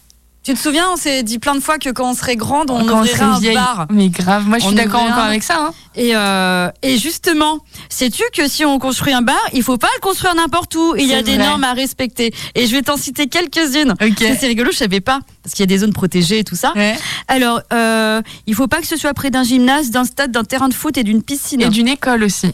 [0.46, 2.86] Tu te souviens, on s'est dit plein de fois que quand on serait grande, on
[2.86, 3.56] Quand ouvrirait serait un vieille.
[3.56, 3.86] bar.
[3.90, 5.56] Mais grave, moi je suis On d'accord encore avec ça.
[5.58, 5.74] hein.
[5.96, 10.02] Et, euh, et justement, sais-tu que si on construit un bar, il faut pas le
[10.02, 10.96] construire n'importe où.
[10.98, 12.34] Il y a des normes à respecter.
[12.56, 13.94] Et je vais t'en citer quelques-unes.
[14.38, 15.20] C'est rigolo, je savais pas.
[15.44, 16.74] Parce qu'il y a des zones protégées et tout ça.
[16.76, 16.98] Ouais.
[17.30, 20.68] Alors, euh, il faut pas que ce soit près d'un gymnase, d'un stade, d'un terrain
[20.68, 21.62] de foot et d'une piscine.
[21.62, 22.52] Et d'une école aussi.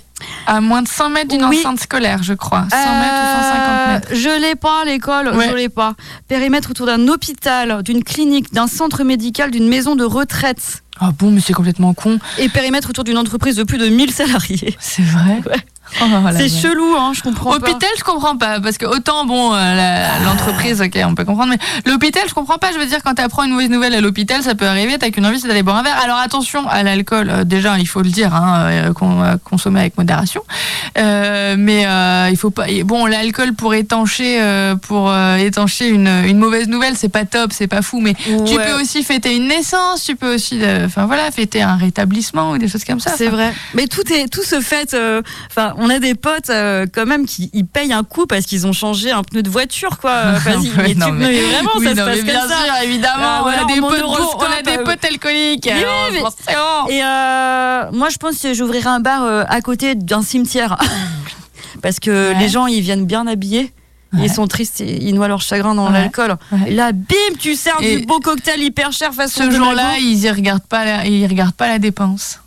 [0.47, 1.59] À moins de 100 mètres d'une Oui.
[1.59, 2.65] enceinte scolaire, je crois.
[2.69, 4.07] 100 mètres ou 150 mètres.
[4.11, 5.49] Euh, Je l'ai pas, l'école, Ouais.
[5.49, 5.95] je l'ai pas.
[6.27, 10.83] Périmètre autour d'un hôpital, d'une clinique, d'un centre médical, d'une maison de retraite.
[10.99, 12.19] Ah bon, mais c'est complètement con.
[12.37, 14.75] Et périmètre autour d'une entreprise de plus de 1000 salariés.
[14.79, 15.41] C'est vrai?
[15.45, 15.55] Ouais.
[16.01, 17.57] Oh, C'est chelou, hein, je comprends pas.
[17.57, 21.91] Hôpital, je comprends pas, parce que autant bon, euh, l'entreprise, ok, on peut comprendre, mais
[21.91, 22.71] l'hôpital, je comprends pas.
[22.71, 24.97] Je veux dire, quand t'apprends une mauvaise nouvelle à l'hôpital, ça peut arriver.
[24.97, 25.99] T'as qu'une envie, c'est d'aller boire un verre.
[26.03, 27.29] Alors attention à l'alcool.
[27.29, 30.43] euh, déjà, il faut le dire, hein, euh, qu'on consommer avec modération.
[30.97, 31.85] Euh, mais
[32.31, 32.65] il faut pas.
[32.83, 34.39] Bon, l'alcool pour étancher,
[34.83, 37.99] pour étancher une, une mauvaise nouvelle, c'est pas top, c'est pas fou.
[37.99, 42.51] Mais tu peux aussi fêter une naissance, tu peux aussi, enfin voilà, fêter un rétablissement
[42.51, 43.11] ou des choses comme ça.
[43.15, 43.53] C'est vrai.
[43.73, 44.55] Mais tout est tout se
[44.93, 48.45] euh, Enfin, on a des potes euh, quand même qui ils payent un coup parce
[48.45, 50.31] qu'ils ont changé un pneu de voiture, quoi.
[50.33, 52.55] Vas-y, mais, tu- mais- mais vraiment, Oui, ça non, se mais passe bien comme ça.
[52.55, 55.67] sûr, évidemment, Euh, on, a des mon potes, horoscope, on a des euh, potes alcooliques.
[55.67, 56.93] Alors, mais-.
[56.93, 60.77] Et euh, moi, je pense que j'ouvrirai un bar à côté d'un cimetière.
[61.81, 62.39] Parce que Ouais.
[62.39, 63.71] les gens, ils viennent bien habillés.
[64.11, 64.21] Ouais.
[64.23, 65.93] Ils sont tristes, et ils noient leur chagrin dans Ouais.
[65.93, 66.35] l'alcool.
[66.51, 66.71] Ouais.
[66.71, 70.29] Là, bim, tu sers Et du beau cocktail hyper cher façon Ce jour-là, ils y
[70.31, 72.39] regardent pas, la, ils regardent pas la dépense.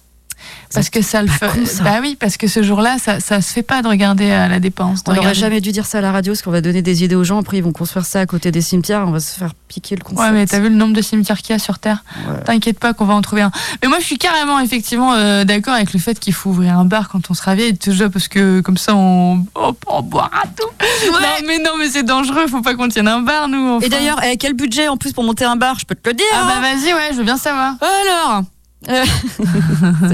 [0.74, 1.82] Parce que ça le fait.
[1.82, 4.60] Bah oui, parce que ce jour-là, ça, ça se fait pas de regarder à la
[4.60, 5.00] dépense.
[5.06, 7.14] On n'aurait jamais dû dire ça à la radio, parce qu'on va donner des idées
[7.14, 7.38] aux gens.
[7.38, 9.04] Après, ils vont construire ça à côté des cimetières.
[9.06, 10.20] On va se faire piquer le concept.
[10.20, 12.42] Ouais, mais t'as vu le nombre de cimetières qu'il y a sur Terre Ouais.
[12.44, 13.50] T'inquiète pas qu'on va en trouver un.
[13.82, 16.84] Mais moi, je suis carrément, effectivement, euh, d'accord avec le fait qu'il faut ouvrir un
[16.84, 20.68] bar quand on sera vieille, déjà parce que comme ça, on, on, on boira tout.
[21.10, 23.76] Non, mais non, mais c'est dangereux, faut pas qu'on tienne un bar, nous.
[23.76, 23.86] enfin.
[23.86, 25.78] Et d'ailleurs, eh, quel budget en plus pour monter un bar?
[25.78, 26.26] Je peux te le dire.
[26.34, 26.60] Ah bah hein.
[26.60, 27.74] vas-y, ouais, je veux bien savoir.
[27.80, 28.42] Alors,
[28.88, 29.04] euh,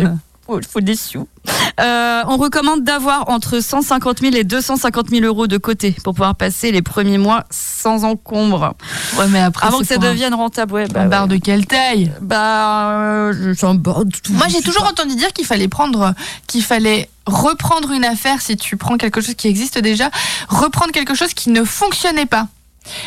[0.48, 1.28] faut, faut des sous.
[1.80, 6.34] Euh, on recommande d'avoir entre 150 000 et 250 000 euros de côté pour pouvoir
[6.34, 8.74] passer les premiers mois sans encombre.
[9.18, 10.72] Ouais, mais après, Avant que ça devienne rentable.
[10.72, 11.28] Ouais, bah, un bar ouais.
[11.28, 12.12] de quelle taille?
[12.20, 14.32] Bah, euh, de tout.
[14.32, 14.90] Moi, je j'ai toujours pas.
[14.90, 16.14] entendu dire qu'il fallait prendre,
[16.46, 20.10] qu'il fallait reprendre une affaire si tu prends quelque chose qui existe déjà,
[20.48, 22.48] reprendre quelque chose qui ne fonctionnait pas.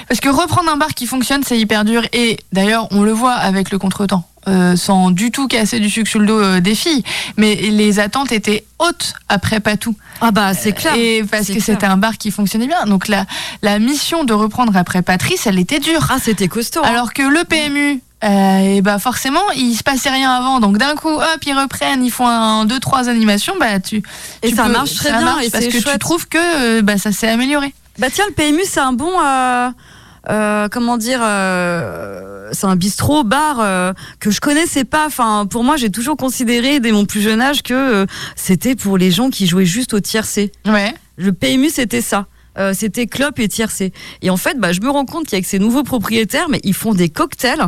[0.08, 2.04] Parce que reprendre un bar qui fonctionne, c'est hyper dur.
[2.14, 4.24] Et d'ailleurs, on le voit avec le contretemps.
[4.48, 7.04] Euh, sans du tout casser du sucre sur le dos euh, des filles.
[7.38, 9.96] Mais les attentes étaient hautes après Patou.
[10.20, 10.96] Ah bah, c'est clair.
[10.98, 12.86] Et parce que c'était un bar qui fonctionnait bien.
[12.88, 13.26] Donc la,
[13.62, 16.08] la mission de reprendre après Patrice, elle était dure.
[16.10, 16.80] Ah, c'était costaud.
[16.84, 16.88] hein.
[16.90, 20.60] Alors que le PMU, euh, et bah forcément, il se passait rien avant.
[20.60, 23.54] Donc d'un coup, hop, ils reprennent, ils font un, deux, trois animations.
[23.60, 24.02] Bah tu,
[24.42, 26.00] Et tu ça peux- marche très ça bien, marche et parce que tu chouette.
[26.00, 27.76] trouves que euh, bah, ça s'est amélioré.
[28.00, 29.12] Bah tiens, le PMU, c'est un bon...
[29.24, 29.70] euh,
[30.30, 35.06] euh, comment dire euh, C'est un bistrot, bar euh, que je connaissais pas.
[35.08, 38.06] Enfin, pour moi, j'ai toujours considéré dès mon plus jeune âge que euh,
[38.36, 40.52] c'était pour les gens qui jouaient juste au tiercé.
[40.66, 40.94] Ouais.
[41.18, 42.28] Le PMU, c'était ça.
[42.58, 43.94] Euh, c'était clope et tiercé.
[44.22, 46.94] Et en fait, bah, je me rends compte qu'avec ces nouveaux propriétaires, mais ils font
[46.94, 47.66] des cocktails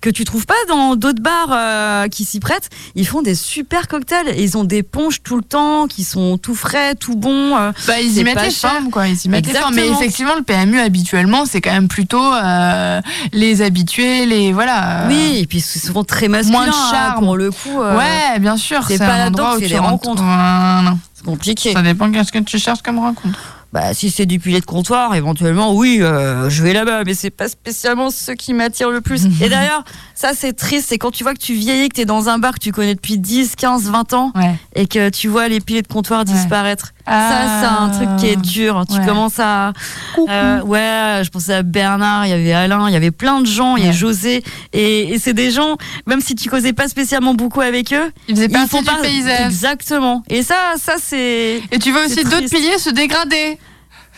[0.00, 2.70] que tu trouves pas dans d'autres bars euh, qui s'y prêtent.
[2.94, 4.34] Ils font des super cocktails.
[4.38, 7.56] Ils ont des ponches tout le temps qui sont tout frais, tout bons.
[7.56, 7.72] euh.
[7.86, 9.06] Bah, ils C'est y mettent les formes, quoi.
[9.08, 9.74] Ils y mettent les formes.
[9.74, 13.00] Mais effectivement, le PMU, habituellement, c'est quand même plutôt euh,
[13.32, 14.52] les habitués, les.
[14.52, 15.06] Voilà.
[15.08, 16.58] Oui, et puis c'est souvent très masculin.
[16.58, 17.24] moins de hein, charme.
[17.24, 17.78] pour le coup.
[17.80, 18.80] Ouais, bien sûr.
[18.88, 20.98] c'est C'est pas là-dedans que des rentres- rencontres.
[21.14, 21.72] C'est compliqué.
[21.72, 23.38] Ça dépend qu'est-ce que tu cherches comme rencontre.
[23.72, 27.30] Bah, si c'est du pilet de comptoir, éventuellement, oui, euh, je vais là-bas, mais c'est
[27.30, 29.24] pas spécialement ce qui m'attire le plus.
[29.42, 29.82] Et d'ailleurs,
[30.14, 32.38] ça, c'est triste, c'est quand tu vois que tu vieillis, que tu es dans un
[32.38, 34.54] bar que tu connais depuis 10, 15, 20 ans, Ouais.
[34.74, 36.92] et que tu vois les piliers de comptoir disparaître.
[37.06, 37.30] Ah.
[37.30, 38.84] Ça, c'est un truc qui est dur.
[38.88, 39.06] Tu Ouais.
[39.06, 39.72] commences à.
[40.28, 43.46] Euh, ouais, je pensais à Bernard, il y avait Alain, il y avait plein de
[43.46, 43.92] gens, il y a.
[43.92, 48.10] José, et, et c'est des gens, même si tu causais pas spécialement beaucoup avec eux,
[48.28, 48.96] Ils faisaient ils partie font du pas.
[49.02, 49.46] paysage.
[49.46, 50.22] Exactement.
[50.28, 51.60] Et ça, ça, c'est.
[51.70, 53.58] Et tu vois aussi d'autres piliers se dégrader.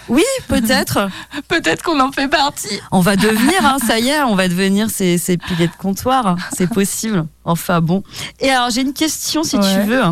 [0.09, 1.09] Oui, peut-être.
[1.49, 2.79] Peut-être qu'on en fait partie.
[2.92, 6.37] On va devenir, hein, ça y est, on va devenir ces, ces piliers de comptoir.
[6.55, 7.25] C'est possible.
[7.47, 8.03] Enfin bon.
[8.38, 10.03] Et alors, j'ai une question si tu veux.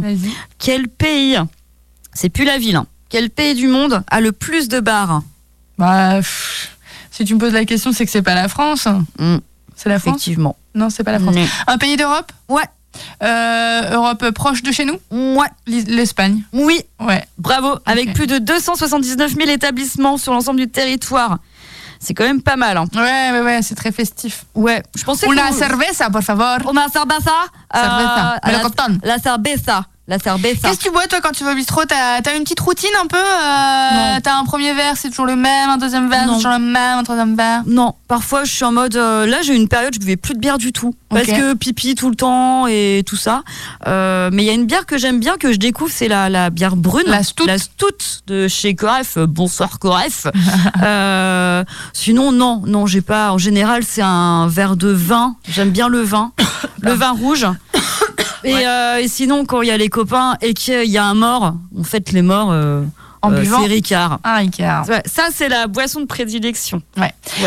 [0.59, 1.37] Quel pays,
[2.14, 2.87] c'est plus la ville, hein.
[3.09, 5.22] quel pays du monde a le plus de bars?
[5.79, 6.77] Bah, pff,
[7.11, 8.87] si tu me poses la question, c'est que c'est pas la France.
[9.18, 9.37] Mm,
[9.77, 10.14] C'est la France?
[10.16, 10.57] Effectivement.
[10.75, 11.37] Non, c'est pas la France.
[11.66, 12.31] Un pays d'Europe?
[12.48, 12.62] Ouais.
[13.22, 14.98] Euh, Europe proche de chez nous?
[15.11, 15.48] Ouais.
[15.66, 16.42] L'Espagne.
[16.53, 17.25] Oui, Ouais.
[17.38, 17.75] bravo.
[17.87, 21.38] Avec plus de 279 000 établissements sur l'ensemble du territoire.
[22.01, 22.77] C'est quand même pas mal.
[22.77, 22.87] hein.
[22.94, 24.44] Ouais, ouais, ouais, c'est très festif.
[24.55, 26.59] Ouais, je pensais Una qu'on- cerveza, por favor.
[26.70, 27.31] Una cerveza.
[27.72, 28.35] Cerveza.
[28.35, 29.01] euh, la, Melocotón.
[29.05, 29.87] la cerveza.
[30.09, 30.69] La cerveza.
[30.69, 32.91] Qu'est-ce que tu bois toi quand tu vas au bistrot T'as as une petite routine
[33.03, 34.19] un peu euh.
[34.23, 36.99] T'as un premier verre, c'est toujours le même, un deuxième verre, c'est toujours le même,
[36.99, 37.62] un troisième verre?
[37.67, 38.97] Non, parfois je suis en mode.
[38.97, 40.93] euh, là, j'ai eu une période, je buvais plus de bière du tout.
[41.09, 41.37] Parce Ok.
[41.37, 43.43] que pipi tout le temps et tout ça.
[43.87, 46.29] Euh, mais il y a une bière que j'aime bien, que je découvre, c'est la,
[46.29, 47.05] la bière brune.
[47.07, 47.47] La Stout.
[47.47, 47.87] La Stout
[48.27, 49.17] de chez Coref.
[49.19, 50.27] Euh, Bonsoir Coref.
[50.83, 51.62] Euh,
[51.93, 53.31] sinon, non, non, j'ai pas.
[53.31, 55.37] En général, c'est un verre de vin.
[55.49, 56.33] J'aime bien le vin.
[56.81, 57.47] le vin rouge.
[58.44, 58.66] Et, Ouais.
[58.66, 61.55] euh, et sinon, quand il y a les copains et qu'il y a un mort,
[61.76, 62.50] on fête les morts.
[62.52, 62.85] euh,
[63.22, 64.18] En euh, buvant C'est Ricard.
[64.24, 64.88] Un Ricard.
[64.88, 66.83] Ouais, ça, c'est la boisson de prédilection.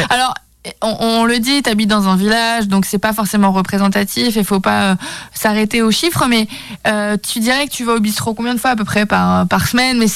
[0.10, 0.34] Alors,
[0.82, 4.60] on, on le dit, t'habites dans un village, donc c'est pas forcément représentatif, il faut
[4.62, 4.96] pas euh,
[5.34, 6.48] s'arrêter aux chiffres, mais
[6.88, 9.46] euh, tu dirais que tu vas au bistrot combien de fois à peu près par,
[9.48, 10.00] par semaine?
[10.00, 10.08] Mais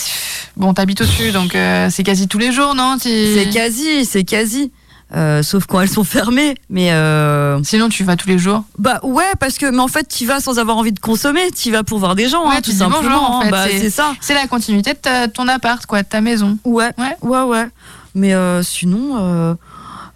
[0.58, 2.98] bon, t'habites au sud, donc euh, c'est quasi tous les jours, non?
[3.00, 4.72] Tu- C'est quasi, c'est quasi.
[5.16, 6.54] Euh, sauf quand elles sont fermées.
[6.70, 8.64] Mais euh, Sinon, tu vas tous les jours.
[8.78, 11.50] bah ouais, parce que mais en fait, tu vas sans avoir envie de consommer.
[11.52, 13.38] Tu vas pour voir des gens, Ouais, hein, tout bonjour, simplement.
[13.38, 14.14] en fait, Bah, c'est- ça.
[14.22, 16.60] C'est la continuité de ta- ton appart, quoi, de ta maison.
[16.64, 17.18] Ouais, Ouais.
[17.24, 17.68] ouais, ouais.
[18.14, 19.56] Mais euh, sinon, euh,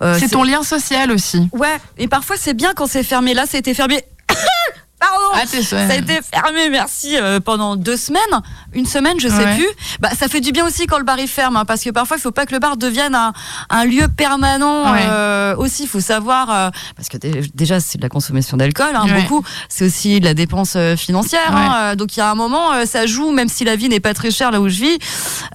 [0.04, 1.48] euh, c'est ton lien social aussi.
[1.54, 1.78] Ouais.
[1.98, 3.34] Et parfois, c'est bien quand c'est fermé.
[3.34, 4.04] Là, c'était fermé.
[5.04, 5.26] Pardon.
[5.34, 8.22] Ah, Ça a été fermé, merci, euh, pendant deux semaines,
[8.74, 9.56] une semaine, je sais Ouais.
[9.56, 9.68] plus.
[10.00, 12.18] Bah, ça fait du bien aussi quand le bar est ferme, hein, parce que parfois
[12.18, 13.34] il faut pas que le bar devienne un,
[13.70, 14.92] un lieu permanent.
[14.94, 15.00] Ouais.
[15.10, 18.96] euh, aussi, il faut savoir, euh, parce que dé- déjà c'est de la consommation d'alcool,
[18.96, 19.22] hein, Ouais.
[19.24, 19.44] beaucoup.
[19.70, 21.56] C'est aussi de la dépense financière.
[21.56, 24.14] Hein, donc il y a un moment, ça joue, même si la vie n'est pas
[24.14, 24.98] très chère là où je vis.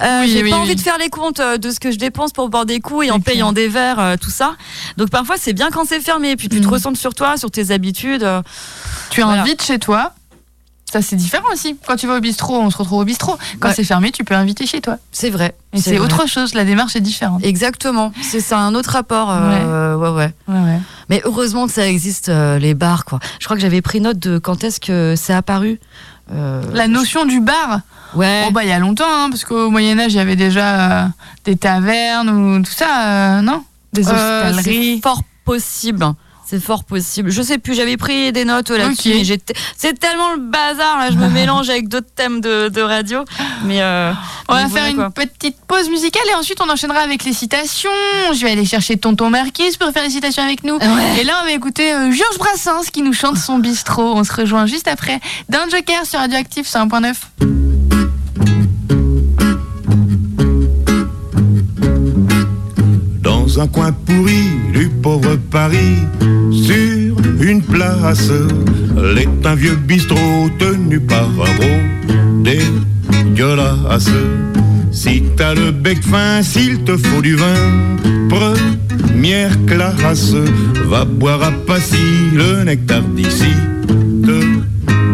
[0.01, 0.63] Oui, J'ai oui, pas oui.
[0.63, 3.11] envie de faire les comptes de ce que je dépense pour boire des coups et
[3.11, 4.57] en payant des verres, tout ça.
[4.97, 6.73] Donc parfois c'est bien quand c'est fermé, puis tu te Mhm.
[6.73, 8.27] ressentes sur toi, sur tes habitudes.
[9.11, 9.43] Tu Voilà.
[9.51, 10.13] invites chez toi.
[10.91, 11.77] Ça, c'est différent aussi.
[11.87, 13.37] Quand tu vas au bistrot, on se retrouve au bistrot.
[13.61, 13.75] Quand Ouais.
[13.75, 14.97] c'est fermé, tu peux inviter chez toi.
[15.13, 15.55] c'est vrai.
[15.75, 16.55] Et c'est autre chose.
[16.55, 17.45] La démarche est différente.
[17.45, 19.29] Exactement, c'est ça, un autre rapport.
[19.31, 20.09] euh, ouais.
[20.09, 20.81] ouais, Ouais.
[21.11, 23.19] Mais heureusement que ça existe, euh, les bars, quoi.
[23.39, 25.79] Je crois que j'avais pris note de quand est-ce que c'est apparu.
[26.33, 27.81] Euh, La notion du bar,
[28.15, 28.45] Ouais.
[28.49, 31.11] oh bah il y a longtemps, hein, parce qu'au Moyen Âge il y avait déjà
[31.45, 33.63] des tavernes ou tout ça, non?
[33.93, 34.97] Des hostelleries.
[34.97, 36.07] c'est fort possible.
[36.49, 37.31] C'est fort possible.
[37.31, 39.23] Je sais plus, j'avais pris des notes là-dessus.
[39.77, 43.25] C'est tellement le bazar, là, je me mélange avec d'autres thèmes de, de radio.
[43.65, 44.13] Mais euh,
[44.49, 47.91] On va faire une petite pause musicale et ensuite on enchaînera avec les citations.
[48.33, 50.77] Je vais aller chercher Tonton Marquis pour faire les citations avec nous.
[50.77, 51.21] Ouais.
[51.21, 54.15] Et là on va écouter euh, Georges Brassens qui nous chante son bistrot.
[54.17, 57.88] On se rejoint juste après d'un Joker sur Radioactif sur 1.9.
[63.61, 65.97] Un coin pourri du pauvre Paris,
[66.53, 68.31] sur une place,
[68.97, 74.11] l'est un vieux bistrot tenu par un gros dégueulasse.
[74.93, 80.35] Si t'as le bec fin, s'il te faut du vin, première classe,
[80.87, 83.55] va boire à Passy, le nectar d'ici
[84.23, 84.41] te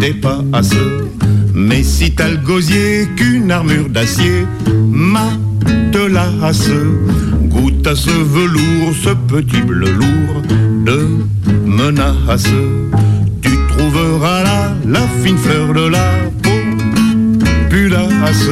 [0.01, 0.75] dépasse.
[1.55, 4.47] Mais si t'as le gosier qu'une armure d'acier,
[4.91, 6.69] matelasse,
[7.87, 10.43] à ce velours, ce petit bleu lourd
[10.85, 11.09] de
[11.67, 12.49] menace.
[13.43, 16.07] Tu trouveras là la fine fleur de la
[17.69, 18.49] populace,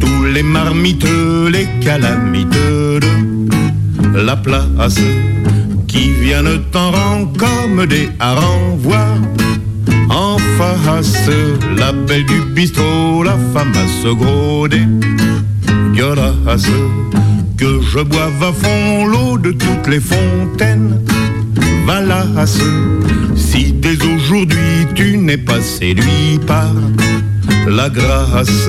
[0.00, 5.00] tous les marmiteux, les calamiteux de la place,
[5.88, 9.16] qui viennent en rang comme des harengs, voir
[10.10, 11.28] en face,
[11.76, 14.54] la belle du bistrot, la femme à ce gros.
[17.56, 21.00] Que je boive à fond l'eau de toutes les fontaines.
[21.86, 22.60] Valasse,
[23.36, 26.72] si dès aujourd'hui tu n'es pas séduit par
[27.66, 28.68] la grâce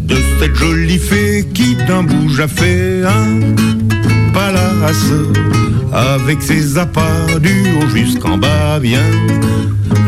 [0.00, 5.12] de cette jolie fée qui d'un bouge a fait un palace
[5.92, 9.04] avec ses appâts du haut jusqu'en bas bien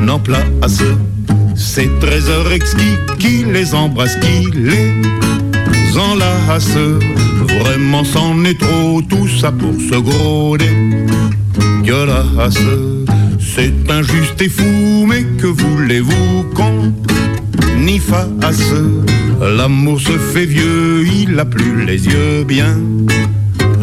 [0.09, 0.83] en place
[1.55, 4.93] ces trésors exquis qui les embrassent, qui les
[5.97, 6.77] enlace.
[7.61, 12.57] Vraiment c'en est trop, tout ça pour ce gros dégueulasse.
[13.39, 16.95] C'est injuste et fou, mais que voulez-vous qu'on
[17.87, 18.73] y fasse?
[19.41, 22.79] L'amour se fait vieux, il a plus les yeux bien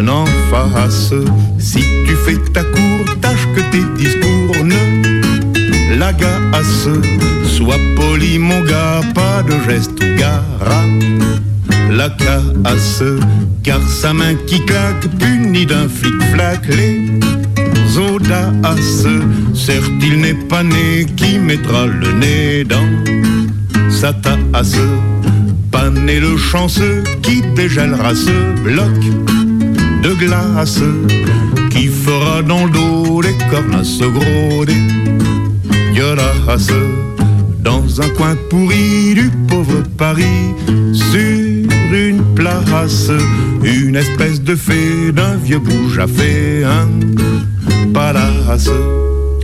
[0.07, 1.13] en face.
[1.59, 6.89] Si tu fais ta cour, tâche que tes discours ne l'agace.
[7.45, 10.83] Sois poli mon gars, pas de geste gara
[11.89, 13.03] la casse,
[13.63, 19.07] car sa main qui claque punit d'un flic-flac les audaces.
[19.53, 22.89] Certes, il n'est pas né qui mettra le nez dans
[23.89, 24.77] sa tasse.
[25.71, 28.99] Pas né le chanceux qui dégèlera ce bloc
[30.03, 30.81] de glace
[31.69, 34.97] qui fera dans le dos les cornasses gros des
[37.63, 40.53] dans un coin pourri du pauvre Paris,
[43.63, 46.87] une espèce de fée d'un vieux bouge a fait un
[47.93, 48.69] palace.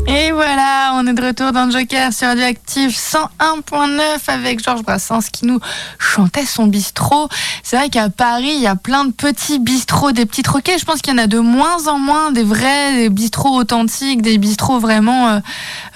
[0.08, 5.46] Et voilà, on est de retour dans Joker sur Radioactive 101.9 avec Georges Brassens qui
[5.46, 5.60] nous
[6.00, 7.28] chantait son bistrot.
[7.64, 10.78] C'est vrai qu'à Paris, il y a plein de petits bistrots, des petits troquets.
[10.78, 14.22] Je pense qu'il y en a de moins en moins des vrais des bistrots authentiques,
[14.22, 15.28] des bistrots vraiment...
[15.28, 15.40] Euh,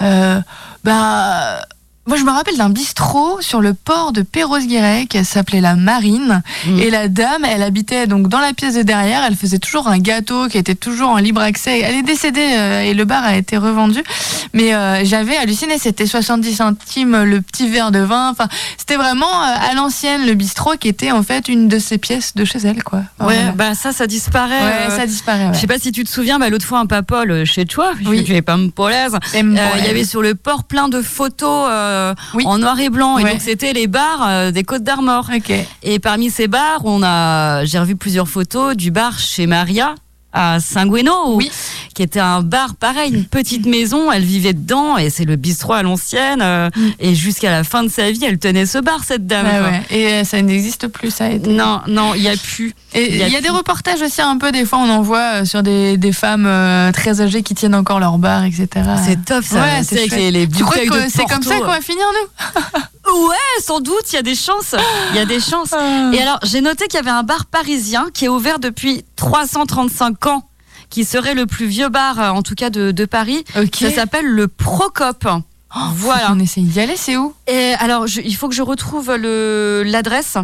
[0.02, 0.40] euh,
[0.84, 1.60] bah,
[2.08, 6.42] moi, je me rappelle d'un bistrot sur le port de Perros-Guirec, elle s'appelait la Marine.
[6.66, 6.78] Mm.
[6.80, 9.98] Et la dame, elle habitait donc dans la pièce de derrière, elle faisait toujours un
[9.98, 11.80] gâteau qui était toujours en libre accès.
[11.80, 14.02] Elle est décédée euh, et le bar a été revendu.
[14.54, 18.30] Mais euh, j'avais halluciné, c'était 70 centimes le petit verre de vin.
[18.30, 21.98] Enfin, c'était vraiment euh, à l'ancienne le bistrot qui était en fait une de ses
[21.98, 23.00] pièces de chez elle, quoi.
[23.18, 23.52] Enfin, Ouais, voilà.
[23.52, 24.88] bah ça, ça disparaît.
[24.88, 25.46] Ouais, ça disparaît.
[25.48, 25.54] ouais.
[25.54, 27.92] Je sais pas si tu te souviens, bah, l'autre fois, un papol euh, chez toi,
[28.06, 28.24] Oui.
[28.24, 29.12] tu es pas me polaise.
[29.34, 29.54] Il
[29.84, 31.66] y avait sur le port plein de photos
[32.34, 32.44] Oui.
[32.46, 33.16] en noir et blanc.
[33.16, 33.22] Ouais.
[33.22, 35.28] Et donc, c'était les bars euh, des Côtes d'Armor.
[35.82, 39.94] Et parmi ces bars, on a, j'ai revu plusieurs photos du bar chez Maria
[40.32, 41.50] à Saint-Gueno, Oui.
[41.94, 44.12] qui était un bar pareil, une petite maison.
[44.12, 46.40] Elle vivait dedans et c'est le bistrot à l'ancienne.
[46.42, 46.88] euh, Mm.
[47.00, 49.46] Et jusqu'à la fin de sa vie, elle tenait ce bar, cette dame.
[49.46, 49.68] Ouais, quoi.
[49.70, 49.82] ouais.
[49.90, 51.48] Et euh, ça n'existe plus, ça a été.
[51.50, 52.74] Non, non, il y a plus.
[52.94, 55.40] Et il y y a, des reportages aussi un peu, des fois on en voit
[55.40, 58.68] euh, sur des, des femmes euh, très âgées qui tiennent encore leur bar, etc.
[59.04, 59.60] C'est top ça.
[59.62, 62.04] Ouais, c'est les, les Tu crois bouteilles que de c'est comme ça qu'on va finir
[62.12, 62.82] nous
[63.28, 64.74] Ouais, sans doute, il y a des chances.
[65.12, 65.72] Il y a des chances.
[65.72, 66.10] Ah.
[66.12, 70.17] Et alors, j'ai noté qu'il y avait un bar parisien qui est ouvert depuis 335
[70.26, 70.48] ans,
[70.90, 73.44] qui serait le plus vieux bar, euh, en tout cas de, de Paris.
[73.90, 74.48] Ça s'appelle le
[75.70, 75.92] Procope.
[75.96, 76.30] voilà.
[76.32, 77.34] On essaye d'y aller, c'est où?
[77.46, 80.36] Et alors, je- il faut que je retrouve le l'adresse.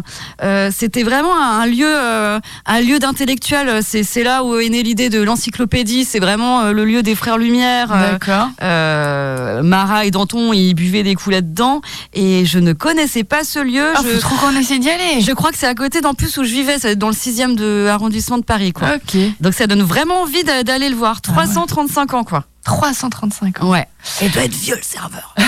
[0.43, 3.81] Euh, C'était vraiment un lieu, euh, un lieu d'intellectuel.
[3.83, 6.05] C'est là où est née l'idée de l'encyclopédie.
[6.05, 7.91] C'est vraiment euh, le lieu des frères Lumière.
[7.91, 8.49] Euh, D'accord.
[8.61, 11.81] euh, Marat et Danton, ils buvaient des coups là-dedans.
[12.13, 13.93] Et je ne connaissais pas ce lieu.
[13.95, 15.21] Ah, je, trop qu'on essaye d'y aller.
[15.21, 17.55] je crois que c'est à côté d'en plus où je vivais, c'est dans le 6e
[17.55, 18.89] de arrondissement de Paris, quoi.
[18.95, 19.17] Ok.
[19.41, 21.21] Donc ça donne vraiment envie d'a- d'aller le voir.
[21.21, 22.43] 335 ans, quoi.
[22.65, 23.69] 335 ans.
[23.69, 23.87] Ouais.
[24.21, 25.33] Et doit être vieux le serveur.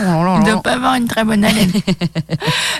[0.00, 1.72] Oh Il doit pas avoir une très bonne haleine.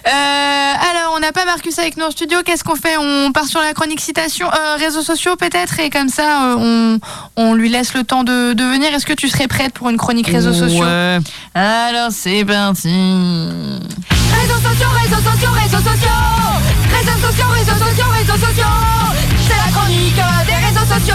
[0.07, 2.39] Euh, alors, on n'a pas Marcus avec nous en studio.
[2.45, 2.97] Qu'est-ce qu'on fait?
[2.99, 7.01] On part sur la chronique citation, euh, réseaux sociaux peut-être, et comme ça, euh, on,
[7.37, 8.95] on lui laisse le temps de, de venir.
[8.95, 10.85] Est-ce que tu serais prête pour une chronique réseaux sociaux?
[10.85, 11.19] Ouais.
[11.55, 12.89] Alors, c'est parti.
[12.89, 16.09] Réseaux sociaux, réseaux sociaux, réseaux sociaux
[16.97, 18.65] Réseaux sociaux, réseaux sociaux, réseaux sociaux
[19.47, 21.15] C'est la chronique des réseaux sociaux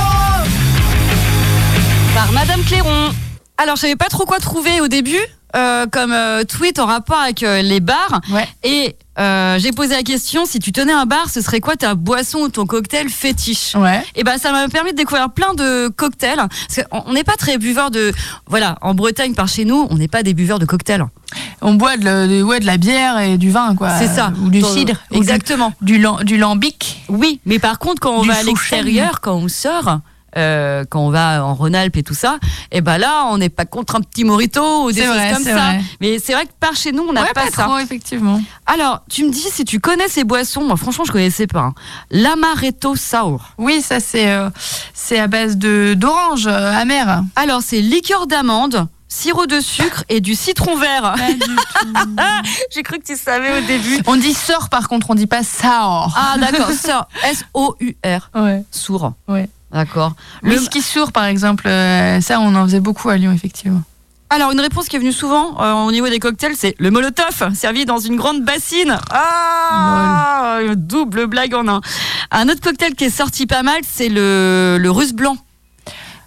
[2.14, 3.12] Par Madame Clairon.
[3.58, 5.20] Alors, je savais pas trop quoi trouver au début.
[5.56, 8.48] euh, comme euh, tweet en rapport avec euh, les bars Ouais.
[8.64, 11.94] et euh, j'ai posé la question si tu tenais un bar ce serait quoi ta
[11.94, 13.76] boisson ou ton cocktail fétiche?
[13.76, 14.04] Ouais.
[14.16, 16.38] Et ben ça m'a permis de découvrir plein de cocktails.
[16.38, 18.12] Parce qu'on on n'est pas très buveurs de.
[18.48, 21.06] Voilà, en Bretagne par chez nous, on n'est pas des buveurs de cocktails.
[21.62, 23.92] On boit de, ouais, de la bière et du vin, quoi.
[24.00, 24.34] C'est ça.
[24.44, 24.96] Ou du Ton- cidre.
[25.12, 25.72] ou du- Exactement.
[25.82, 27.04] Du, lam- du lambic.
[27.10, 30.00] Oui, mais par contre, quand on Du va à l'extérieur, quand on sort.
[30.38, 32.38] Euh, quand on va en Rhône-Alpes et tout ça,
[32.72, 35.44] et ben là, on n'est pas contre un petit morito ou des choses vrai, comme
[35.44, 35.54] ça.
[35.54, 35.82] vrai.
[36.02, 37.64] Mais c'est vrai que par chez nous, on n'a ouais, pas, pas, ça.
[37.64, 38.42] trop, effectivement.
[38.66, 40.64] Alors, tu me dis si tu connais ces boissons.
[40.64, 41.60] Moi, franchement, je connaissais pas.
[41.62, 41.74] hein.
[42.12, 43.42] L'amaretto sour.
[43.58, 44.50] Oui, ça, c'est euh,
[44.94, 47.24] c'est à base de d'orange euh, amère.
[47.36, 51.16] Alors, c'est liqueur d'amande, sirop de sucre et du citron vert.
[52.74, 54.00] J'ai cru que tu savais au début.
[54.08, 56.14] On dit sort, par contre, on dit pas sour.
[56.16, 56.70] Ah, d'accord.
[56.72, 57.08] Sour.
[57.26, 58.30] S-O-U-R.
[58.36, 58.64] Ouais.
[58.72, 59.14] Sourd.
[59.28, 59.50] Ouais.
[59.74, 60.14] D'accord.
[60.44, 63.82] Le whisky sourd, par exemple, euh, ça, on en faisait beaucoup à Lyon, effectivement.
[64.30, 67.54] Alors, une réponse qui est venue souvent euh, au niveau des cocktails, c'est le molotov,
[67.56, 68.98] servi dans une grande bassine.
[69.12, 71.82] Ah Double blague en un.
[72.32, 75.38] Un autre cocktail qui est sorti pas mal, c'est le, le russe blanc.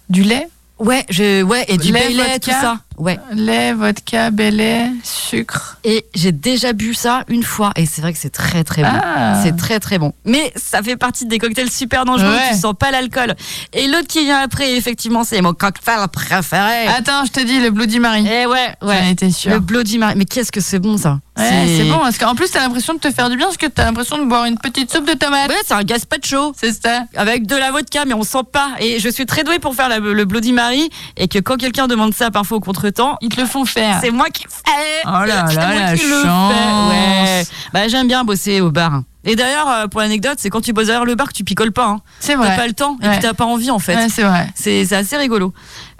[0.09, 0.47] Du lait?
[0.79, 2.39] Ouais, je, ouais, et du Lait, vodka.
[2.39, 2.77] tout ça.
[2.97, 3.19] Ouais.
[3.31, 5.77] Lait, vodka, belay, sucre.
[5.83, 8.89] Et j'ai déjà bu ça une fois, et c'est vrai que c'est très très bon.
[8.91, 9.39] Ah.
[9.43, 10.13] C'est très très bon.
[10.25, 12.49] Mais ça fait partie des cocktails super dangereux, Ouais.
[12.53, 13.35] tu sens pas l'alcool.
[13.73, 16.87] Et l'autre qui vient après, effectivement, c'est mon cocktail préféré.
[16.87, 18.27] Attends, je te dis, le Bloody Mary.
[18.27, 19.11] Et ouais, J'en ouais.
[19.11, 19.51] étais sûre.
[19.51, 20.13] Le Bloody Mary.
[20.17, 21.19] Mais qu'est-ce que c'est bon ça?
[21.37, 23.67] Ouais, c'est bon, parce qu'en plus, t'as l'impression de te faire du bien, parce que
[23.67, 25.49] t'as l'impression de boire une petite soupe de tomate.
[25.49, 26.53] Ouais, c'est un gazpacho.
[26.59, 27.03] C'est ça.
[27.15, 28.71] Avec de la vodka, mais on sent pas.
[28.79, 30.89] Et je suis très douée pour faire la- le Bloody Mary.
[31.15, 32.59] Et que quand quelqu'un demande ça parfois au
[32.91, 33.99] contretemps, Ils te le font faire.
[34.01, 35.01] c'est moi qui fais.
[35.05, 36.89] Oh là là, la qui chance.
[36.89, 37.43] Ouais.
[37.73, 39.01] Bah, j'aime bien bosser au bar.
[39.23, 41.73] Et d'ailleurs, euh, pour l'anecdote, c'est quand tu bosses derrière le bar que tu picoles
[41.73, 41.87] pas.
[41.87, 41.99] Hein.
[42.19, 42.55] C'est T'as vrai.
[42.55, 43.11] pas le temps et Ouais.
[43.13, 43.95] puis t'as pas envie en fait.
[43.95, 44.47] Ouais, c'est vrai.
[44.55, 45.53] C'est c'est assez rigolo.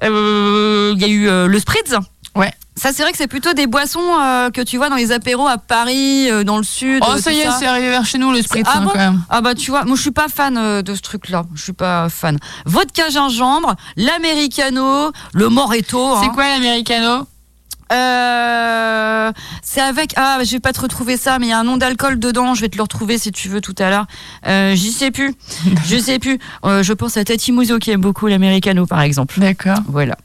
[0.04, 1.94] Euh, Il y a eu euh, le spritz.
[2.36, 2.54] Ouais.
[2.78, 5.48] Ça, c'est vrai que c'est plutôt des boissons euh, que tu vois dans les apéros
[5.48, 7.04] à Paris, euh, dans le sud.
[7.06, 8.90] Oh, euh, ça y est, c'est arrivé vers chez nous le spritz Ah hein, bon
[8.92, 9.22] quand même.
[9.30, 11.44] Ah bah tu vois, moi je suis pas fan euh, de ce truc-là.
[11.56, 12.38] Je suis pas fan.
[12.66, 16.00] Vodka gingembre, l'americano, le moreto.
[16.16, 16.22] hein.
[16.24, 17.26] C'est quoi l'americano
[17.94, 19.32] Euh,
[19.62, 21.78] c'est avec ah je vais pas te retrouver ça mais il y a un nom
[21.78, 24.06] d'alcool dedans je vais te le retrouver si tu veux tout à l'heure.
[24.48, 25.34] Euh, j'y sais plus.
[25.86, 26.38] Je sais plus.
[26.66, 29.40] Euh, je pense à Tati Muso qui aime beaucoup l'americano par exemple.
[29.40, 29.80] D'accord.
[29.88, 30.18] voilà.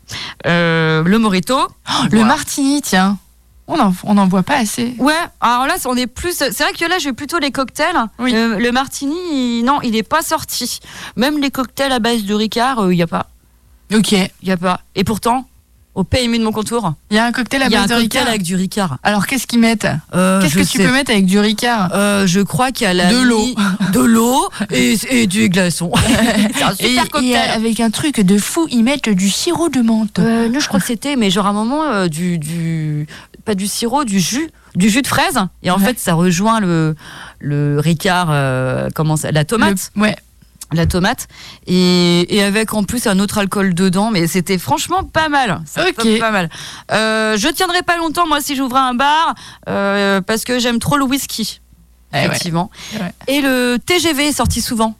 [0.44, 1.56] Le morito.
[1.58, 3.18] Oh, Le martini, tiens.
[3.68, 4.94] On en, on en voit pas assez.
[4.98, 7.96] ouais alors là on est plus c'est vrai que là j'ai plutôt les cocktails.
[8.18, 8.32] Oui.
[8.32, 10.80] Le martini il- non il est pas sorti.
[11.16, 13.26] Même les cocktails à base de Ricard il y a pas.
[13.94, 14.12] Ok.
[14.12, 14.80] Il il y a pas.
[14.96, 15.46] Et pourtant
[15.94, 17.90] au PMU de mon contour y a un cocktail à il y a un base
[17.90, 18.28] de cocktail Ricard.
[18.28, 21.38] avec du Ricard Alors qu'est-ce qu'ils mettent Euh, Qu'est-ce que tu peux mettre avec du
[21.38, 23.44] Ricard Euh, je crois qu'il y a la De l'eau.
[23.92, 25.92] de l'eau et, et du glaçon.
[26.54, 27.50] c'est un Et, super et, cocktail.
[27.54, 30.18] avec un truc de fou, ils mettent du sirop de menthe.
[30.18, 33.06] Euh, non, je crois que c'était, mais genre à un moment euh, du, du
[33.44, 35.38] pas du sirop, du jus, du jus de fraise.
[35.62, 35.84] Et en Ouais.
[35.84, 36.94] fait, ça rejoint le
[37.38, 40.16] le Ricard, euh, comment ça, la tomate, Le- ouais.
[40.74, 41.28] La tomate,
[41.66, 44.10] et, et avec en plus un autre alcool dedans.
[44.10, 45.60] Mais c'était franchement pas mal.
[45.66, 46.18] C'était Ok.
[46.18, 46.48] pas mal.
[46.92, 49.34] Euh, je tiendrai pas longtemps moi si j'ouvrais un bar
[49.68, 51.60] euh, parce que j'aime trop le whisky.
[52.14, 52.26] Eh ouais.
[52.26, 52.70] Effectivement.
[53.00, 53.12] Ouais.
[53.26, 54.94] Et le TGV est sorti souvent.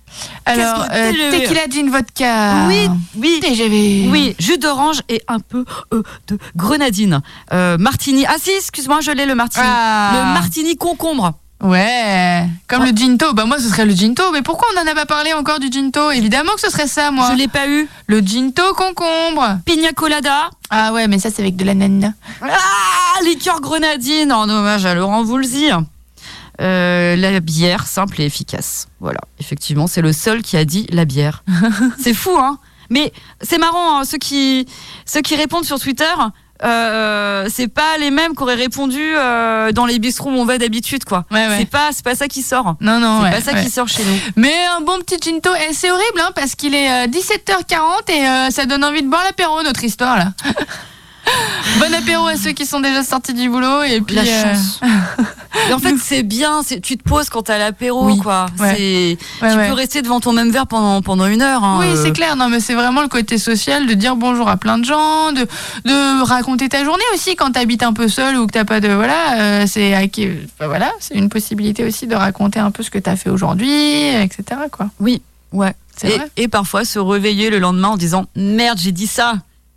[0.46, 2.66] Alors, euh, tequila gin vodka.
[2.68, 3.38] Oui, oui.
[3.42, 4.08] TGV.
[4.10, 7.20] Oui, jus d'orange et un peu euh, de grenadine.
[7.50, 8.24] Martini.
[8.26, 9.64] Ah si, excuse-moi, je l'ai le martini.
[9.68, 10.12] Ah.
[10.14, 11.34] Le martini concombre.
[11.62, 13.32] Ouais, comme le ginto.
[13.34, 14.22] Bah moi ce serait le ginto.
[14.32, 17.10] Mais pourquoi on n'en a pas parlé encore du ginto Évidemment que ce serait ça,
[17.12, 17.28] moi.
[17.30, 17.88] Je l'ai pas eu.
[18.08, 19.58] Le ginto concombre.
[19.64, 20.50] Pina colada.
[20.70, 22.12] Ah ouais, mais ça c'est avec de l'ananas.
[22.42, 24.32] Ah, liqueur grenadine.
[24.32, 25.70] En hommage à Laurent Voulzy.
[26.60, 28.88] Euh, la bière simple et efficace.
[29.00, 31.44] Voilà, effectivement, c'est le seul qui a dit la bière.
[31.98, 32.58] c'est fou, hein
[32.90, 34.66] Mais c'est marrant, hein, ceux qui
[35.06, 36.04] ceux qui répondent sur Twitter,
[36.64, 40.58] euh, c'est pas les mêmes qui auraient répondu euh, dans les bistrots où on va
[40.58, 41.24] d'habitude, quoi.
[41.30, 41.56] Ouais, ouais.
[41.58, 42.76] C'est pas c'est pas ça qui sort.
[42.80, 44.16] Non, non, C'est ouais, pas ça qui sort chez nous.
[44.36, 48.26] Mais un bon petit ginto, et c'est horrible hein, parce qu'il est euh, 17h40 et
[48.28, 50.32] euh, ça donne envie de boire l'apéro, notre histoire là.
[51.78, 54.16] bon apéro à ceux qui sont déjà sortis du boulot et puis.
[54.16, 54.80] La euh, chance.
[55.68, 56.62] Et en fait, c'est bien.
[56.82, 58.46] Tu te poses quand t'as l'apéro, Oui, quoi.
[58.58, 58.74] ouais.
[58.74, 59.68] C'est- Ouais, tu ouais.
[59.68, 61.62] peux rester devant ton même verre pendant pendant une heure.
[61.62, 62.02] hein, Oui, euh.
[62.02, 62.36] c'est clair.
[62.36, 65.46] Non, mais c'est vraiment le côté social de dire bonjour à plein de gens, de,
[65.84, 68.88] de raconter ta journée aussi quand t'habites un peu seul ou que t'as pas de
[68.88, 69.40] voilà.
[69.40, 73.16] euh, c'est enfin, voilà, c'est une possibilité aussi de raconter un peu ce que t'as
[73.16, 73.70] fait aujourd'hui,
[74.08, 74.42] etc.
[74.70, 74.86] Quoi.
[75.00, 75.20] Oui,
[75.52, 75.74] ouais.
[75.96, 76.30] C'est Et, vrai.
[76.38, 79.34] et parfois se réveiller le lendemain en disant merde, j'ai dit ça.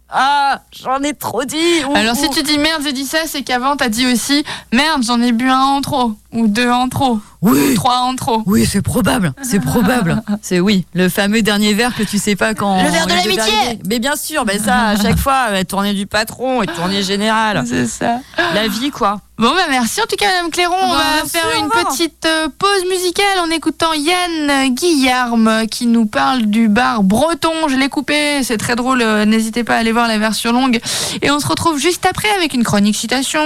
[0.10, 1.82] Ah, j'en ai trop dit.
[1.96, 5.22] Alors si tu dis merde, j'ai dit ça, c'est qu'avant t'as dit aussi merde, j'en
[5.22, 7.74] ai bu un en trop ou deux en trop, oui.
[7.76, 8.44] trois en trop.
[8.46, 10.22] Oui, c'est probable, c'est probable.
[10.42, 12.84] C'est oui, le fameux dernier verre que tu sais pas quand.
[12.84, 13.80] Le verre de l'amitié.
[13.88, 17.64] Mais bien sûr, ben ça, à chaque fois, tournée du patron et tournée générale.
[17.68, 18.18] C'est ça.
[18.54, 19.20] La vie, quoi.
[19.38, 20.74] Bon bah merci en tout cas Madame Cléron.
[20.82, 26.06] on Bah, va faire une petite euh, pause musicale en écoutant Yann Guillarme qui nous
[26.06, 27.68] parle du bar breton.
[27.68, 29.02] Je l'ai coupé, c'est très drôle.
[29.02, 30.80] euh, N'hésitez pas à aller voir la version longue.
[31.22, 33.42] Et on se retrouve juste après avec une chronique citation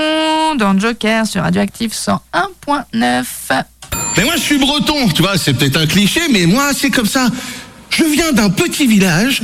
[0.58, 1.94] dans Joker sur Radioactive
[2.94, 3.64] 101.9.
[4.18, 7.08] Mais moi, je suis breton, tu vois, c'est peut-être un cliché, mais moi, c'est comme
[7.08, 7.28] ça.
[7.90, 9.42] Je viens d'un petit village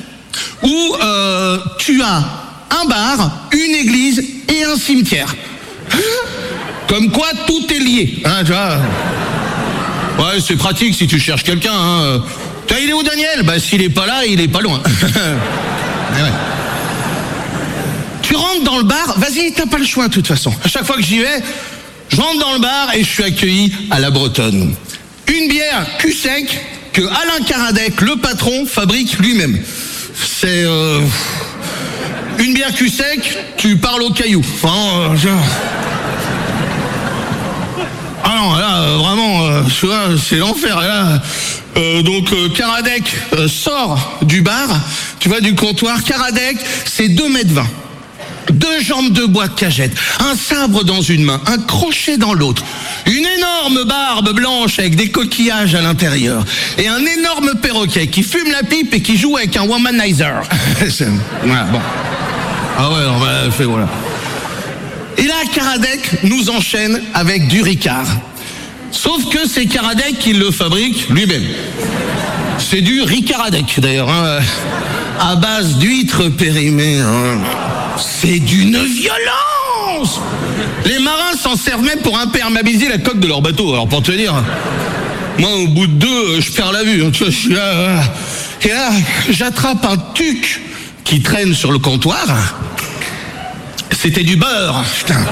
[0.63, 2.23] où euh, tu as
[2.81, 5.33] un bar, une église et un cimetière.
[6.87, 8.77] Comme quoi, tout est lié, hein, tu vois.
[10.19, 11.73] Ouais, c'est pratique si tu cherches quelqu'un.
[11.73, 12.21] Hein.
[12.79, 13.43] Il est où Daniel?
[13.43, 14.81] Bah, s'il est pas là, il est pas loin.
[16.11, 16.31] Ouais.
[18.21, 20.53] Tu rentres dans le bar, vas-y, t'as pas le choix de toute façon.
[20.63, 21.43] À chaque fois que j'y vais,
[22.15, 24.73] je rentre dans le bar et je suis accueilli à la bretonne.
[25.27, 26.61] Une bière cul sec
[26.93, 29.59] que Alain Karadec, le patron, fabrique lui-même.
[30.15, 31.01] C'est euh,
[32.39, 34.39] une bière cul sec, tu parles au caillou.
[34.39, 35.35] Enfin, euh,
[38.23, 39.87] Ah non, là, euh, vraiment, euh, tu
[40.25, 40.81] c'est l'enfer.
[41.75, 43.03] Donc, euh, Karadec
[43.49, 44.69] sort du bar,
[45.19, 46.01] tu vois, du comptoir.
[46.01, 47.67] Karadec, c'est 2 mètres 20.
[48.51, 52.63] Deux jambes de bois de cagette, un sabre dans une main, un crochet dans l'autre,
[53.07, 56.43] une énorme barbe blanche avec des coquillages à l'intérieur,
[56.77, 60.41] et un énorme perroquet qui fume la pipe et qui joue avec un womanizer.
[61.43, 61.79] Voilà, bon.
[62.77, 63.87] Ah ouais, on va faire, voilà.
[65.17, 68.05] Et là, Karadec nous enchaîne avec du Ricard.
[68.91, 71.43] Sauf que c'est Karadec qui le fabrique lui-même.
[72.59, 74.39] C'est du Ricaradec d'ailleurs, hein,
[75.19, 76.99] à base d'huîtres périmées.
[76.99, 77.37] hein.
[77.97, 80.19] C'est d'une violence
[80.85, 84.11] Les marins s'en servent même pour imperméabiliser la coque de leur bateau, alors pour te
[84.11, 84.33] dire.
[85.37, 87.03] Moi, au bout de deux, euh, je perds la vue.
[87.03, 88.01] hein, tu euh,
[88.61, 88.89] et là,
[89.29, 90.61] j'attrape un tuc
[91.03, 92.25] qui traîne sur le comptoir.
[93.91, 95.25] C'était du beurre, putain.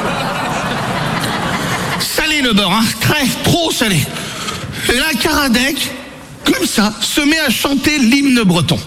[2.00, 3.98] Salé le beurre, hein, très, trop salé.
[4.90, 5.90] Et là, Karadec,
[6.44, 8.80] comme ça, se met à chanter l'hymne breton.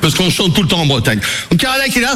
[0.00, 1.20] Parce qu'on chante tout le temps en Bretagne.
[1.50, 2.14] Donc Karadec est là.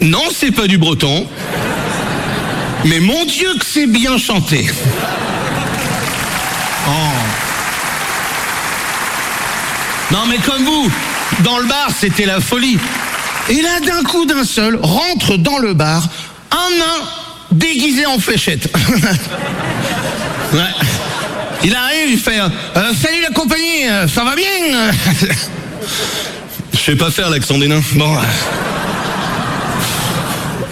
[0.00, 1.26] Non, c'est pas du breton.
[2.84, 4.66] Mais mon Dieu que c'est bien chanté.
[6.86, 6.90] Oh.
[10.10, 10.90] Non mais comme vous,
[11.40, 12.78] dans le bar c'était la folie.
[13.50, 16.02] Et là d'un coup d'un seul, rentre dans le bar
[16.50, 17.17] un nain
[17.50, 18.70] déguisé en fléchette.
[20.52, 20.60] ouais.
[21.64, 22.48] Il arrive, il fait euh,
[23.00, 24.44] Salut la compagnie, euh, ça va bien?
[26.72, 27.82] Je sais pas faire l'accent des nains.
[27.94, 28.16] Bon.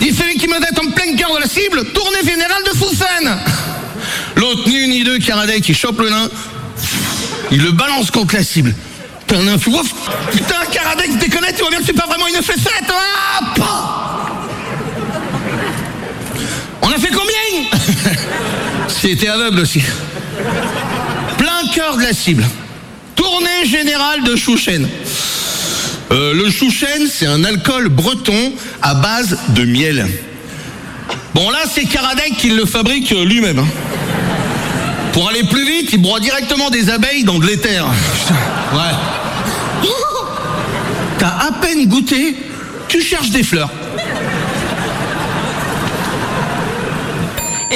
[0.00, 3.38] Il celui qui me dette en plein cœur de la cible, tournée générale de Foufane.
[4.36, 6.28] L'autre, ni une ni deux, Karadec, qui chope le nain,
[7.50, 8.74] il le balance contre la cible.
[9.26, 9.76] Putain, nain fou.
[10.30, 12.90] Putain, Karadec, déconne, tu vois bien que c'est pas vraiment une fessette.
[12.90, 14.25] Ah,
[16.82, 17.68] On a fait combien
[18.88, 19.82] C'était aveugle aussi.
[21.38, 22.44] Plein cœur de la cible.
[23.14, 24.86] Tournée générale de Chouchen.
[26.12, 30.06] Euh, le chouchen, c'est un alcool breton à base de miel.
[31.34, 33.58] Bon, là, c'est Karadec qui le fabrique euh, lui-même.
[33.58, 33.66] hein.
[35.12, 37.84] Pour aller plus vite, il broie directement des abeilles dans de l'éther.
[38.20, 38.34] Putain,
[38.72, 39.88] Ouais.
[41.18, 42.36] T'as à peine goûté,
[42.88, 43.70] tu cherches des fleurs.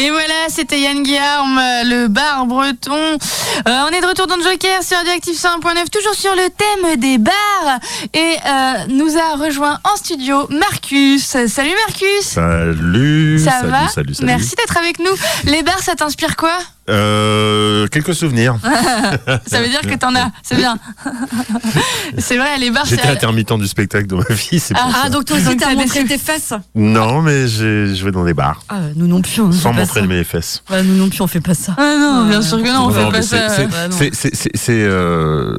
[0.01, 2.94] Et voilà, c'était Yann Guillaume, le bar breton.
[2.94, 3.18] Euh,
[3.66, 7.18] on est de retour dans le Joker sur Radioactive 101.9, toujours sur le thème des
[7.18, 7.78] bars.
[8.14, 11.22] Et euh, nous a rejoint en studio Marcus.
[11.46, 13.40] Salut Marcus Salut.
[13.40, 14.26] Ça salut, va Salut, salut.
[14.26, 15.12] Merci d'être avec nous.
[15.44, 16.57] Les bars, ça t'inspire quoi?
[16.91, 18.57] Euh, quelques souvenirs.
[19.47, 20.76] Ça veut dire que t'en as, c'est bien.
[22.18, 25.09] c'est vrai, les bars, J'étais intermittent du spectacle de ma vie, Ah, ça.
[25.09, 28.61] donc toi aussi, t'as montré tes fesses Non, mais j'ai joué dans des bars.
[28.68, 30.07] Ah, nous non plus, on Sans fait pas montrer ça.
[30.07, 30.62] mes fesses.
[30.70, 31.74] Ouais, nous non plus, on fait pas ça.
[31.78, 33.57] Ah non, bien sûr que non, on fait mais pas c'est- ça.
[33.57, 33.97] c'est- Bah non.
[34.55, 35.59] c'est, euh,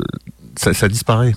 [0.55, 1.35] ça, ça disparaît.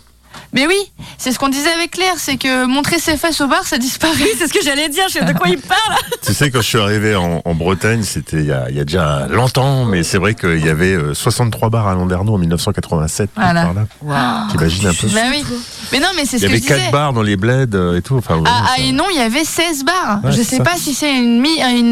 [0.54, 0.76] Mais oui,
[1.18, 4.14] c'est ce qu'on disait avec Claire, c'est que montrer ses fesses au bar, ça disparaît.
[4.38, 5.98] C'est ce que j'allais dire, je sais de quoi il parle.
[6.24, 8.80] Tu sais, quand je suis arrivé en, en Bretagne, c'était il y, a, il y
[8.80, 12.38] a déjà longtemps, mais c'est vrai qu'il y avait euh, 63 bars à Landerneau en
[12.38, 13.30] 1987.
[13.36, 13.72] Voilà.
[14.06, 14.46] là.
[14.50, 15.44] T'imagines un peu Bah oui.
[15.92, 16.74] Mais non, mais c'est Il ce y que avait je disais.
[16.86, 18.16] 4 bars dans les bleds euh, et tout.
[18.16, 20.20] Enfin, à ça- Hénon, il y avait 16 bars.
[20.22, 20.62] Ouais, je sais ça.
[20.64, 21.42] pas si c'est une,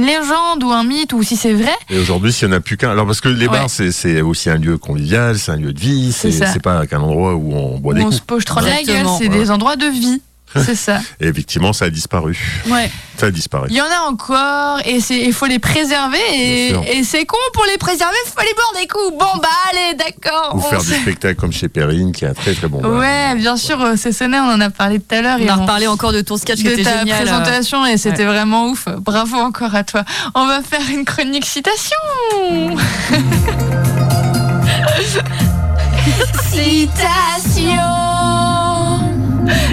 [0.07, 1.75] légende ou un mythe ou si c'est vrai.
[1.91, 2.91] Et aujourd'hui, s'il n'y en a plus qu'un.
[2.91, 3.53] Alors, parce que les Ouais.
[3.59, 7.01] bars, c'est- c'est aussi un lieu convivial, c'est un lieu de vie, c'est pas qu'un
[7.01, 8.17] endroit où on boit Où des on coups.
[8.17, 8.23] se
[8.61, 10.21] la gueule, c'est des endroits de vie.
[10.55, 10.99] C'est ça.
[11.21, 12.39] Et effectivement, ça a disparu.
[12.69, 12.91] Ouais.
[13.17, 13.69] Ça a disparu.
[13.71, 17.65] Il y en a encore et c'est il faut les préserver et, c'est con pour
[17.65, 19.19] les préserver, faut les boire des coups.
[19.19, 20.55] Bon bah allez, d'accord.
[20.57, 22.91] Ou faire du spectacle comme chez Perrine, qui est un très très bon bar.
[22.93, 25.39] Ouais, bien sûr, euh, c'est sonné, on en a parlé tout à l'heure.
[25.41, 27.23] On et a on- reparlé encore de ton sketch qui de était ta génial.
[27.23, 27.25] euh.
[27.25, 28.89] présentation et c'était vraiment ouf.
[28.99, 30.05] Bravo encore à toi.
[30.35, 31.97] On va faire une chronique citation.
[36.51, 38.12] citation.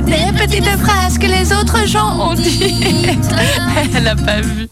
[0.05, 3.30] Des petites phrases que les autres gens ont dites.
[3.95, 4.67] Elle a pas vu.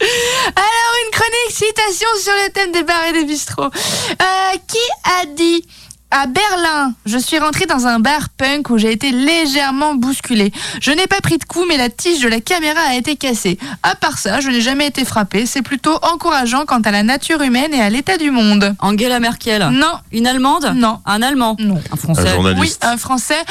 [0.55, 3.63] Alors une chronique citation sur le thème des bars et des bistrots.
[3.63, 5.65] Euh, qui a dit
[6.09, 10.51] à Berlin, je suis rentré dans un bar punk où j'ai été légèrement bousculé.
[10.81, 13.57] Je n'ai pas pris de coup, mais la tige de la caméra a été cassée.
[13.83, 15.45] À part ça, je n'ai jamais été frappé.
[15.45, 18.73] C'est plutôt encourageant quant à la nature humaine et à l'état du monde.
[18.79, 19.67] Angela Merkel.
[19.71, 20.71] Non, Une Allemande?
[20.75, 21.55] Non, Un Allemand?
[21.59, 21.81] Non.
[21.91, 22.85] Un Français Un Oui, journaliste.
[22.85, 23.43] un Français,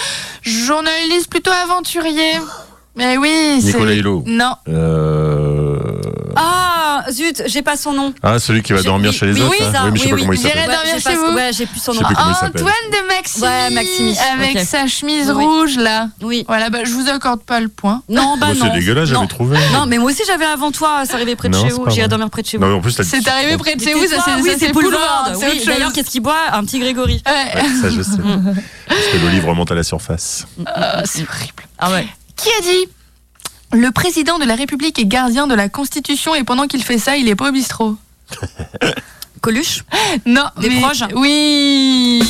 [0.42, 2.32] journaliste plutôt aventurier.
[2.96, 3.66] Mais oui, c'est...
[3.66, 4.24] Nicolas Hulot.
[4.26, 4.54] Non.
[4.68, 5.78] Euh...
[6.36, 6.75] Ah,
[7.10, 8.14] zut, j'ai pas son nom.
[8.22, 9.50] Ah, celui qui va dormir chez les autres.
[9.50, 10.38] oui, ça, oui, mais je sais oui, pas comment il oui.
[10.38, 10.62] s'appelle.
[10.62, 11.34] J'irai dormir chez vous.
[11.36, 12.00] Ouais, j'ai plus son nom.
[12.00, 16.08] Antoine de Maximi, Ouais, Maximi, avec sa chemise rouge là.
[16.22, 16.44] Oui.
[16.48, 18.02] Voilà, bah, je vous accorde pas le point.
[18.08, 18.66] Non, bah non.
[18.66, 19.58] c'est dégueulasse, j'avais trouvé.
[19.72, 21.88] Non, mais moi aussi j'avais avant toi, ça arrivait près de chez c'est vous.
[21.90, 22.64] J'irai dormir près de chez vous.
[22.64, 24.42] Non, mais en plus, t'as dit- C'est arrivé près de chez vous, c'est ça c'est
[24.52, 25.32] c'est c'est Boulevard.
[25.38, 26.36] C'est d'ailleurs, qu'est-ce qu'il boit?
[26.52, 27.22] Un petit Grégory.
[27.26, 28.10] Ça, je sais.
[28.88, 30.46] Parce que le livre monte à la surface.
[30.66, 31.64] Ah, c'est horrible.
[31.78, 32.06] Ah ouais.
[32.36, 32.88] Qui a dit
[33.72, 37.16] Le président de la République est gardien de la Constitution et pendant qu'il fait ça,
[37.16, 37.96] il est pas au bistrot.
[39.40, 39.84] Coluche
[40.26, 42.22] Non, Des mais- proches Oui.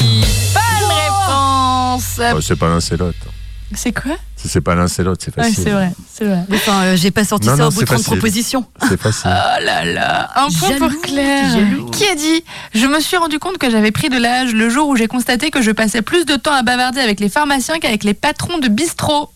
[0.54, 2.18] Bonne réponse.
[2.18, 5.64] Ouais, c'est pas l'un, c'est quoi Si c'est pas l'un, c'est l'autre, c'est Ouais, facile.
[5.64, 6.44] c'est vrai, c'est vrai.
[6.52, 8.12] Enfin, euh, j'ai pas sorti Non, ça non, au bout c'est de 30 facile.
[8.18, 8.64] propositions.
[8.88, 9.30] C'est facile.
[9.34, 11.50] Oh là là, un point Jaloux, pour Claire.
[11.50, 11.90] jaloux.
[11.90, 14.88] Qui a dit Je me suis rendu compte que j'avais pris de l'âge le jour
[14.88, 18.04] où j'ai constaté que je passais plus de temps à bavarder avec les pharmaciens qu'avec
[18.04, 19.30] les patrons de bistrot.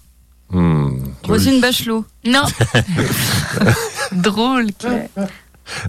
[0.50, 0.90] Hmm.
[1.24, 2.04] Rosine Bachelot.
[2.24, 2.42] Non.
[4.12, 4.66] Drôle.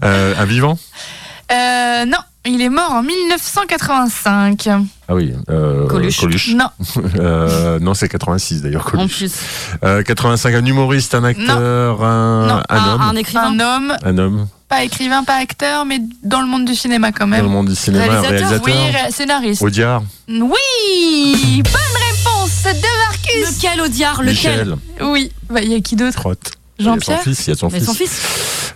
[0.03, 0.77] Euh, un vivant?
[1.51, 4.67] Euh, non, il est mort en 1985.
[5.07, 5.33] Ah oui.
[5.49, 6.49] Euh, Coluche.
[6.55, 6.67] Non,
[7.19, 9.17] Euh, non, c'est 86 d'ailleurs, En Coluche.
[9.17, 9.31] plus.
[9.83, 13.01] Euh, 85, un humoriste, un acteur, un, Non, un homme.
[13.01, 13.43] un écrivain.
[13.51, 17.27] un homme, Un homme pas écrivain, pas acteur, mais dans le monde du cinéma quand
[17.27, 17.51] dans le même.
[17.51, 18.65] monde du cinéma, un Réalisateur, réalisateur.
[18.65, 19.61] Oui, ré- scénariste.
[19.61, 22.10] Audiard, Oui, bonne réponse
[22.69, 23.55] de Marcus.
[23.57, 26.17] Lequel, Audiard Lequel Michel, Oui, bah, il y a qui d'autre?
[26.19, 26.51] Trotte.
[26.79, 27.19] Jean-Pierre?
[27.25, 27.85] Il y a son fils, il y a son fils.
[27.85, 28.21] son fils.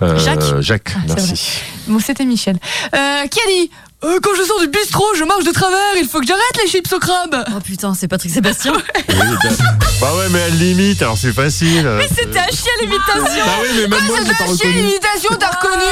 [0.01, 0.61] Euh, Jacques?
[0.61, 1.49] Jacques, Ah, c'est merci.
[1.87, 2.57] Bon, c'était Michel.
[2.93, 3.71] Euh, qui a dit
[4.05, 6.69] Euh, Quand je sors du bistrot, je marche de travers, il faut que j'arrête les
[6.69, 7.43] chips au crabe.
[7.55, 8.73] Oh putain, c'est Patrick Sébastien.
[9.07, 9.49] Oui, bah,
[10.01, 11.87] bah ouais, mais elle limite, alors c'est facile.
[11.97, 13.21] Mais C'était à chier l'imitation.
[13.45, 14.73] Bah oui, mais même moi, j'ai pas reconnu.
[14.73, 15.83] l'imitation, t'as reconnu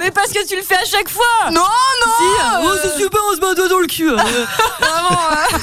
[0.00, 1.50] Mais parce que tu le fais à chaque fois.
[1.52, 2.24] Non, non Si.
[2.64, 4.10] Oh, c'est super, on se doigt dans le cul.
[4.10, 4.16] Euh,
[4.80, 5.18] Vraiment.
[5.30, 5.58] hein.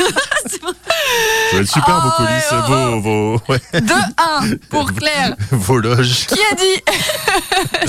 [1.55, 5.35] Être super, vos Oh, coulisses, ouais, vos, vos, ouais, 2-1 pour Claire.
[5.51, 6.27] vos loges.
[6.27, 6.81] Qui a dit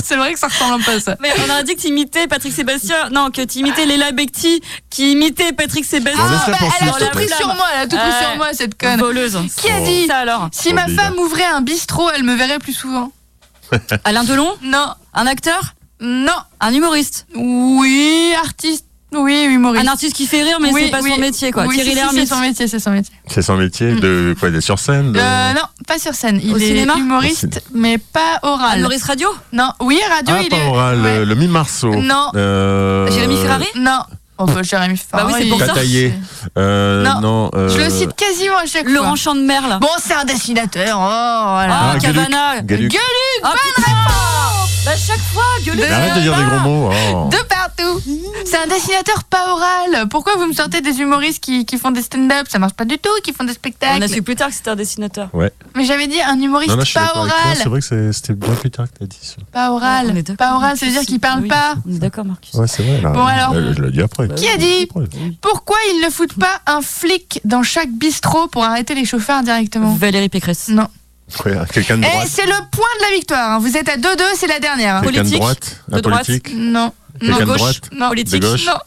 [0.03, 1.15] C'est vrai que ça ressemble un peu à ça.
[1.21, 3.09] Mais on a dit que t'imitais Patrick Sébastien.
[3.11, 6.23] Non, que t'imitais Léla Becti, qui imitait Patrick Sébastien.
[6.23, 8.47] Bon, laisse-la bah, elle a tout pris sur moi, elle a tout pris sur moi,
[8.53, 8.99] cette conne.
[8.99, 9.37] Voleuse.
[9.57, 12.73] Qui a dit Ça alors Si ma femme ouvrait un bistrot, elle me verrait plus
[12.73, 13.11] souvent.
[14.03, 14.55] Alain Delon?
[14.61, 15.75] Non, Un acteur?
[15.99, 16.33] Non.
[16.59, 17.27] Un humoriste?
[17.35, 18.85] Oui, artiste.
[19.13, 19.85] Oui, humoriste.
[19.85, 21.11] Un artiste qui fait rire, mais Oui, c'est pas oui.
[21.13, 21.65] son métier, quoi.
[21.65, 22.19] Oui, Thierry si, si, Lhermitte.
[22.27, 23.13] c'est son métier, c'est son métier.
[23.27, 26.39] C'est son métier de quoi D'être sur scène de- Euh, non, pas sur scène.
[26.41, 28.79] Il Au est cinéma humoriste, mais pas oral.
[28.79, 30.67] Humoriste radio Non, oui, radio, Ah, il pas est.
[30.67, 31.25] oral, Ouais.
[31.25, 31.93] le, mime Marceau.
[31.93, 32.31] Non.
[32.35, 33.99] Euh, Jérémy Ferrari Non.
[34.37, 35.43] Oh, bah, Jérémy Bah oui, Ferrari.
[35.43, 35.73] c'est pour ça.
[36.57, 37.21] Euh, Non.
[37.21, 37.51] non.
[37.53, 39.15] euh, Je le cite quasiment à chaque Laurent fois.
[39.17, 39.77] Chandemerle.
[39.81, 40.97] Bon, c'est un dessinateur.
[40.97, 41.67] Oh, voilà.
[41.69, 42.15] Ah, Ah, Gueluc.
[42.15, 42.61] Cavana.
[42.61, 42.97] Gueluc.
[43.43, 43.91] Ah, putain
[44.83, 45.43] Bah, chaque fois.
[45.65, 46.89] De- Mais arrête de dire des gros mots.
[46.91, 47.29] oh.
[47.29, 48.01] de partout.
[48.45, 50.07] C'est un dessinateur pas oral.
[50.09, 52.47] Pourquoi vous me sortez des humoristes qui, qui font des stand-up?
[52.49, 54.01] Ça marche pas du tout, qui font des On spectacles.
[54.01, 55.29] a su plus tard que c'était un dessinateur.
[55.75, 57.31] Mais j'avais dit un humoriste Non, non, je suis pas oral.
[57.55, 59.35] C'est vrai que c'était bien plus tard que t'as dit ça.
[59.51, 60.23] Pas On oral.
[60.37, 61.75] Pas oral, ça veut dire qu'il parle Oui, pas.
[61.87, 62.53] On est d'accord, Marcus.
[62.55, 63.01] Ouais, c'est vrai.
[63.01, 63.11] Là.
[63.11, 63.53] Bon, alors.
[63.53, 64.27] Euh, Je le dis après.
[64.29, 64.87] Qui a dit.
[65.41, 69.93] Pourquoi ils ne foutent pas un flic dans chaque bistrot pour arrêter les chauffeurs directement?
[69.93, 70.69] Valérie Pécresse.
[70.69, 70.87] Non.
[71.45, 72.27] Ouais, Quelqu'un de Et droite.
[72.29, 73.51] c'est le point de la victoire.
[73.51, 73.59] hein.
[73.59, 74.97] Vous êtes à 2-2, c'est la dernière.
[74.97, 75.01] hein.
[75.01, 75.39] Quelqu'un de politique.
[75.39, 75.77] droite.
[75.87, 76.25] De Un droite.
[76.25, 76.53] politique.
[76.55, 76.93] Non.
[77.19, 77.57] Quelqu'un Non, de gauche.
[77.57, 77.81] droite.
[77.93, 78.09] Non.
[78.09, 78.41] Politique.
[78.41, 78.65] De gauche.
[78.65, 78.77] Non.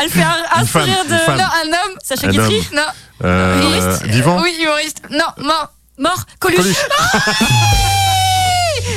[0.00, 1.16] Elle fait un, un Une femme, sourire une de.
[1.18, 1.38] femme.
[1.38, 1.96] Non, un homme.
[2.04, 2.68] Sacha Un Guitry.
[2.74, 2.82] Non.
[3.24, 4.04] Euh, Humoriste.
[4.06, 4.40] vivant.
[4.42, 5.02] Oui, humoriste.
[5.10, 5.72] Non, mort.
[5.98, 6.24] Mort.
[6.38, 6.58] Coluche.
[6.58, 6.76] Coluche.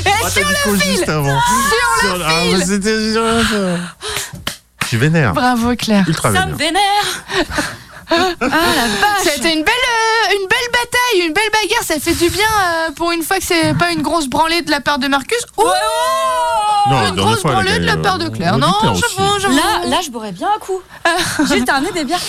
[0.06, 0.92] Et Ah, sur t'as dit le Coluche fil.
[0.92, 1.40] juste avant.
[2.02, 2.66] Sur le Ah, fil.
[2.66, 3.14] c'était.
[4.84, 5.34] Je suis vénère.
[5.34, 6.06] Bravo Claire.
[6.08, 6.82] Ultra Ça me vénère.
[7.34, 7.48] vénère.
[8.42, 9.22] Ah la vache.
[9.24, 11.84] C'était une belle, euh, une belle bataille, une belle bagarre.
[11.84, 14.72] Ça fait du bien euh, pour une fois que c'est pas une grosse branlée de
[14.72, 15.42] la part de Marcus.
[15.58, 15.64] Ou
[16.90, 18.54] Non, une grosse fois, branlée de la part de euh, Claire.
[18.56, 19.56] on Non, j'avoue, j'avoue.
[19.56, 20.82] Là, là, je boirais bien un coup.
[21.48, 22.20] Gilles, t'as amené des bières.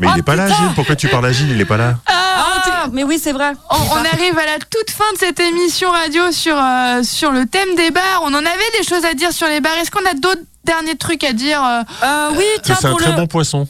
[0.00, 0.72] Mais il est pas là, Gilles.
[0.74, 1.50] Pourquoi tu parles à Gilles?
[1.50, 1.94] Il est pas là.
[2.06, 3.52] Ah, mais oui, c'est vrai.
[3.70, 7.46] On, on arrive à la toute fin de cette émission radio sur, euh, sur le
[7.46, 8.20] thème des bars.
[8.22, 9.72] On en avait des choses à dire sur les bars.
[9.80, 13.00] Est-ce qu'on a d'autres derniers trucs à dire euh, Euh, oui, tiens, c'est un pour
[13.00, 13.16] très le.
[13.16, 13.66] bon poisson.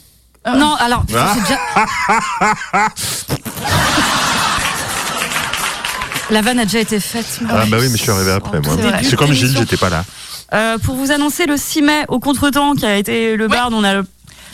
[0.57, 1.35] Non, alors, Ah.
[1.47, 1.59] bien.
[6.31, 7.41] La vanne a déjà été faite.
[7.49, 8.75] Ah bah oui, mais je suis arrivé après, moi.
[9.03, 10.05] C'est comme Gilles, j'étais pas là.
[10.53, 13.79] Euh, pour vous annoncer le 6 mai au Contretemps, qui a été le bar dont
[13.79, 14.05] on a le,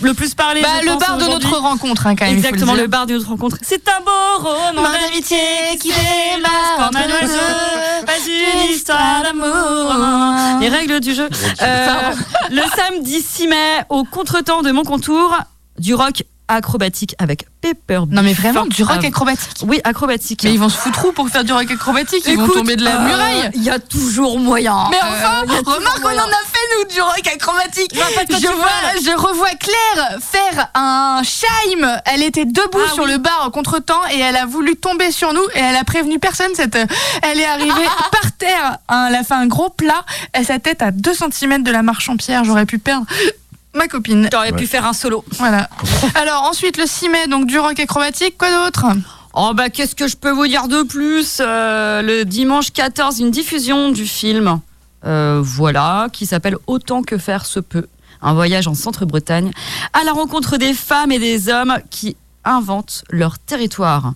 [0.01, 0.61] le plus parlé.
[0.63, 2.37] bah, Le bar de notre rencontre, hein, quand même.
[2.37, 3.57] Exactement, le le, bar de notre rencontre.
[3.63, 5.39] C'est un beau roman d'amitié
[5.81, 10.61] qui démarre comme un oiseau, pas une histoire d'amour.
[10.61, 11.29] Les règles du jeu.
[11.63, 11.87] Euh,
[12.51, 15.37] le samedi 6 mai, au contretemps de mon contour,
[15.79, 19.49] du rock acrobatique avec Pepper Non, mais vraiment, du rock acrobatique.
[19.67, 20.43] Oui, acrobatique.
[20.45, 22.23] Mais ils vont se foutre où pour faire du rock acrobatique?
[22.27, 23.51] Ils vont tomber de la euh, muraille.
[23.55, 24.77] Il y a toujours moyen.
[24.91, 27.93] Mais Euh, enfin, remarque, on en a fait nous du rock acrobatique.
[27.95, 28.99] Je vois Je, tu vois, parles.
[29.03, 31.89] je revois Claire faire un chime.
[32.05, 33.13] Elle était debout Ah sur oui.
[33.13, 36.19] le bar en contre-temps et elle a voulu tomber sur nous et elle a prévenu
[36.19, 36.51] personne.
[36.55, 36.77] Cette,
[37.23, 37.73] elle est arrivée
[38.13, 38.77] par terre.
[38.91, 40.05] hein, elle a fait un gros plat
[40.39, 42.45] et sa tête à 2 cm de la marche en pierre.
[42.45, 43.07] J'aurais pu perdre
[43.75, 44.29] ma copine.
[44.31, 44.67] T'aurais pu Ouais.
[44.67, 45.25] faire un solo.
[45.39, 45.69] Voilà.
[46.15, 48.37] Alors ensuite le 6 mai, donc du rock acrobatique.
[48.39, 48.87] Quoi d'autre?
[49.35, 51.39] Oh bah qu'est-ce que je peux vous dire de plus?
[51.41, 54.61] Euh, Le dimanche 14, une diffusion du film,
[55.05, 57.87] euh, voilà, qui s'appelle Autant que faire se peut.
[58.23, 59.51] Un voyage en Centre-Bretagne
[59.93, 64.15] à la rencontre des femmes et des hommes qui inventent leur territoire.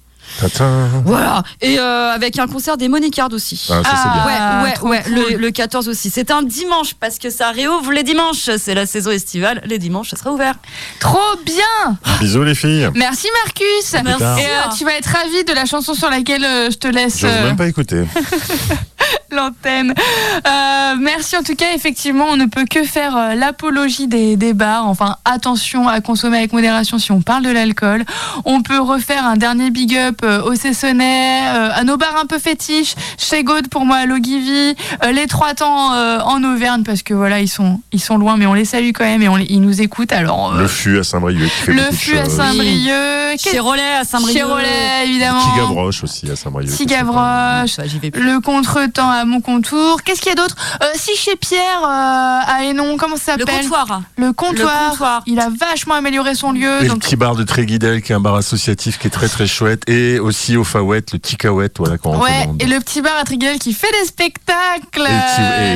[1.04, 1.42] Voilà.
[1.60, 3.66] Et euh, avec un concert des Monicards aussi.
[3.70, 4.24] Ah, ça, c'est bien.
[4.26, 5.14] Ah, Ouais, ouais, ouais, cool.
[5.32, 6.10] le, le 14 aussi.
[6.10, 8.50] C'est un dimanche parce que ça réouvre les dimanches.
[8.58, 9.62] C'est la saison estivale.
[9.64, 10.54] Les dimanches, ça sera ouvert.
[11.00, 12.88] Trop bien Bisous les filles.
[12.94, 13.94] Merci Marcus.
[13.94, 13.98] Et
[14.44, 17.46] euh, tu vas être ravi de la chanson sur laquelle euh, je te laisse euh,
[17.46, 18.04] même pas écouter.
[19.30, 19.92] l'antenne.
[20.46, 24.54] Euh, merci en tout cas, effectivement, on ne peut que faire euh, l'apologie des, des
[24.54, 24.86] bars.
[24.86, 28.04] Enfin, attention à consommer avec modération si on parle de l'alcool.
[28.46, 32.26] On peut refaire un dernier big up euh, au Cessonnet, euh, à nos bars un
[32.26, 36.82] peu fétiches, chez God pour moi à Logivy, euh, les trois temps euh, en Auvergne
[36.84, 39.28] parce que voilà, ils sont, ils sont loin, mais on les salue quand même et
[39.28, 40.12] on les- ils nous écoutent.
[40.12, 42.28] Alors, euh, Le fût à Saint-Brieuc le fût à.
[42.28, 44.38] Saint-Brieuc, Chez Relais à Saint-Brieuc.
[44.38, 45.40] chez évidemment.
[45.40, 46.70] Petit Gavroche aussi à Saint-Brieuc.
[47.12, 48.22] Bah, j'y vais plus.
[48.22, 50.02] le contretemps à mon contour.
[50.02, 50.56] Qu'est-ce qu'il y a d'autre?
[50.82, 53.56] Euh, Si chez Pierre euh, à Hénon, comment ça Le s'appelle?
[53.64, 54.02] Le comptoir.
[54.16, 55.22] Le comptoir.
[55.26, 56.78] Il a vachement amélioré son lieu.
[56.80, 59.28] Et le donc petit bar de Tréguidel qui est un bar associatif qui est très
[59.28, 59.82] très chouette.
[59.88, 62.62] Et aussi au Fawet, le Ticaouette, voilà qu'on Ouais, recommande.
[62.62, 65.08] et le petit bar à Triguel qui fait des spectacles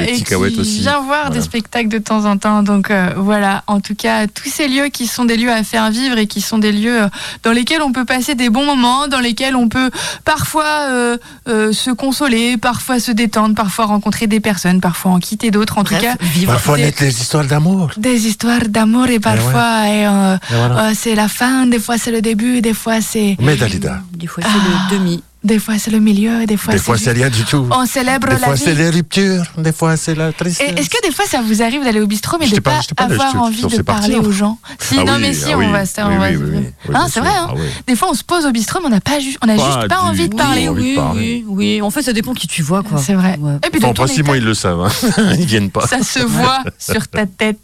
[0.06, 0.80] Et Ti- et qui aussi.
[0.80, 1.30] vient voir Voilà.
[1.30, 2.62] des spectacles de temps en temps.
[2.62, 5.90] Donc euh, voilà, en tout cas, tous ces lieux qui sont des lieux à faire
[5.90, 7.08] vivre et qui sont des lieux euh,
[7.42, 9.90] dans lesquels on peut passer des bons moments, dans lesquels on peut
[10.24, 11.16] parfois euh,
[11.48, 15.78] euh, se consoler, parfois se détendre, parfois rencontrer des personnes, parfois en quitter d'autres.
[15.78, 16.52] En tout cas, vivre.
[16.52, 17.90] Parfois des- les histoires d'amour.
[17.96, 20.78] des histoires d'amour et parfois et, euh, Et voilà.
[20.86, 24.00] euh, c'est la fin, des fois c'est le début, des fois c'est Mais Dalida.
[24.22, 25.22] Des fois, c'est le demi.
[25.44, 27.66] des fois c'est le milieu, des fois Des fois c'est rien du tout.
[27.72, 28.62] on célèbre Des la fois vie.
[28.64, 29.42] c'est les ruptures.
[29.58, 30.70] Des fois c'est la tristesse.
[30.78, 33.04] Est-ce que des fois ça vous arrive d'aller au bistrot mais de J'étais pas- pas,
[33.04, 34.58] avoir envie de parler aux gens?
[34.78, 37.18] Si, Ah non oui, mais si, ah on oui, va on va oui, Hein, c'est
[37.18, 37.48] vrai, hein.
[37.50, 37.66] Ah oui.
[37.88, 39.64] Des fois on se pose au bistrot mais on n'a pas, ju- on a Pas
[39.64, 40.66] juste pas envie de parler.
[40.66, 41.82] de oui, oui, oui.
[41.82, 42.98] En fait, ça dépend qui tu vois, quoi.
[42.98, 43.36] C'est vrai.
[43.66, 44.82] Et puis de en principe, ils le savent.
[44.82, 45.32] hein.
[45.40, 45.88] Ils viennent pas.
[45.88, 47.58] ça se voit sur ta tête.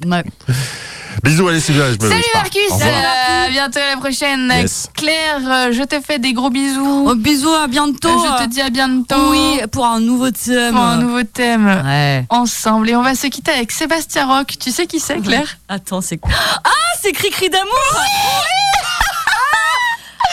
[1.22, 2.22] Bisous, allez, Sylvia, je me Salut.
[2.34, 4.52] Marcus, euh, à bientôt à la prochaine.
[4.54, 4.88] Yes.
[4.94, 7.06] Claire, euh, je te fais des gros bisous.
[7.08, 8.08] Oh, bisous, à bientôt.
[8.24, 9.30] Je te dis à bientôt.
[9.30, 10.72] Oui, pour un nouveau thème.
[10.74, 11.66] pour un nouveau thème.
[11.84, 12.24] Ouais.
[12.30, 12.90] Ensemble.
[12.90, 14.46] Et on va se quitter avec Sébastien Roch.
[14.60, 15.56] Tu sais qui c'est, Claire?
[15.68, 16.30] Attends, c'est quoi?
[16.64, 16.70] Ah,
[17.02, 18.02] c'est Cri-Cri d'amour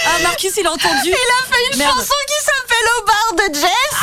[0.07, 1.07] Ah, Marcus, il a entendu.
[1.07, 1.91] Il a fait une Merde.
[1.95, 3.99] chanson qui s'appelle Au bar de Jess.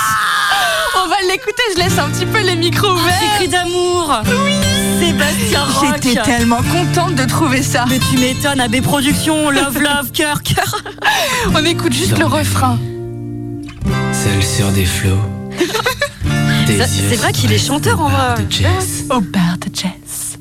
[1.04, 1.62] On va l'écouter.
[1.76, 3.14] Je laisse un petit peu les micros ouverts.
[3.36, 4.71] Cri-Cri d'amour Oui
[5.02, 7.86] Sébastien Roch J'étais tellement contente de trouver ça.
[7.88, 10.80] Mais tu m'étonnes, AB Productions, Love Love, cœur, cœur
[11.52, 12.78] On écoute juste le refrain.
[14.12, 15.18] Seul sur des flots.
[16.66, 18.46] C'est vrai qu'il est chanteur, en vrai.
[19.10, 20.38] Au bar de Jess.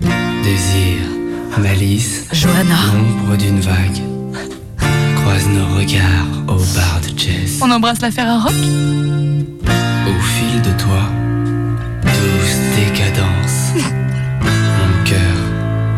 [0.00, 1.00] Désir,
[1.58, 2.76] malice, Johanna.
[2.94, 4.00] l'ombre d'une vague.
[5.16, 7.58] Croise nos regards au bar de Jess.
[7.60, 8.52] On embrasse l'affaire à rock.
[8.52, 11.02] Au fil de toi,
[12.04, 13.37] douce décadence.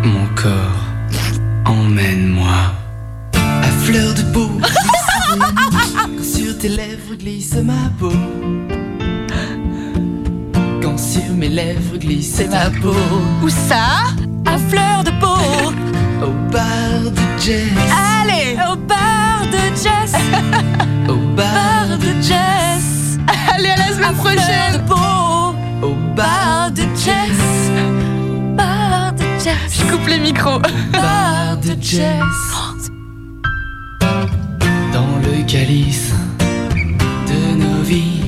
[0.04, 0.84] Mon corps,
[1.66, 2.74] emmène-moi.
[3.34, 4.50] À fleur de peau,
[6.16, 8.12] quand sur tes lèvres glisse ma peau.
[10.82, 12.94] Quand sur mes lèvres glisse ta peau.
[13.42, 14.14] Où ça?
[14.46, 15.72] À fleur de peau
[16.22, 17.68] Au bar de Jess.
[18.22, 20.14] Allez Au bar de Jess
[21.08, 23.18] Au bar de Jess
[23.54, 26.79] Allez, à la semaine Fleur de peau Au bar Bar de
[29.80, 30.60] Je coupe les micros.
[30.92, 32.20] bar de Jess.
[34.92, 36.12] Dans le calice
[37.28, 38.19] de nos vies,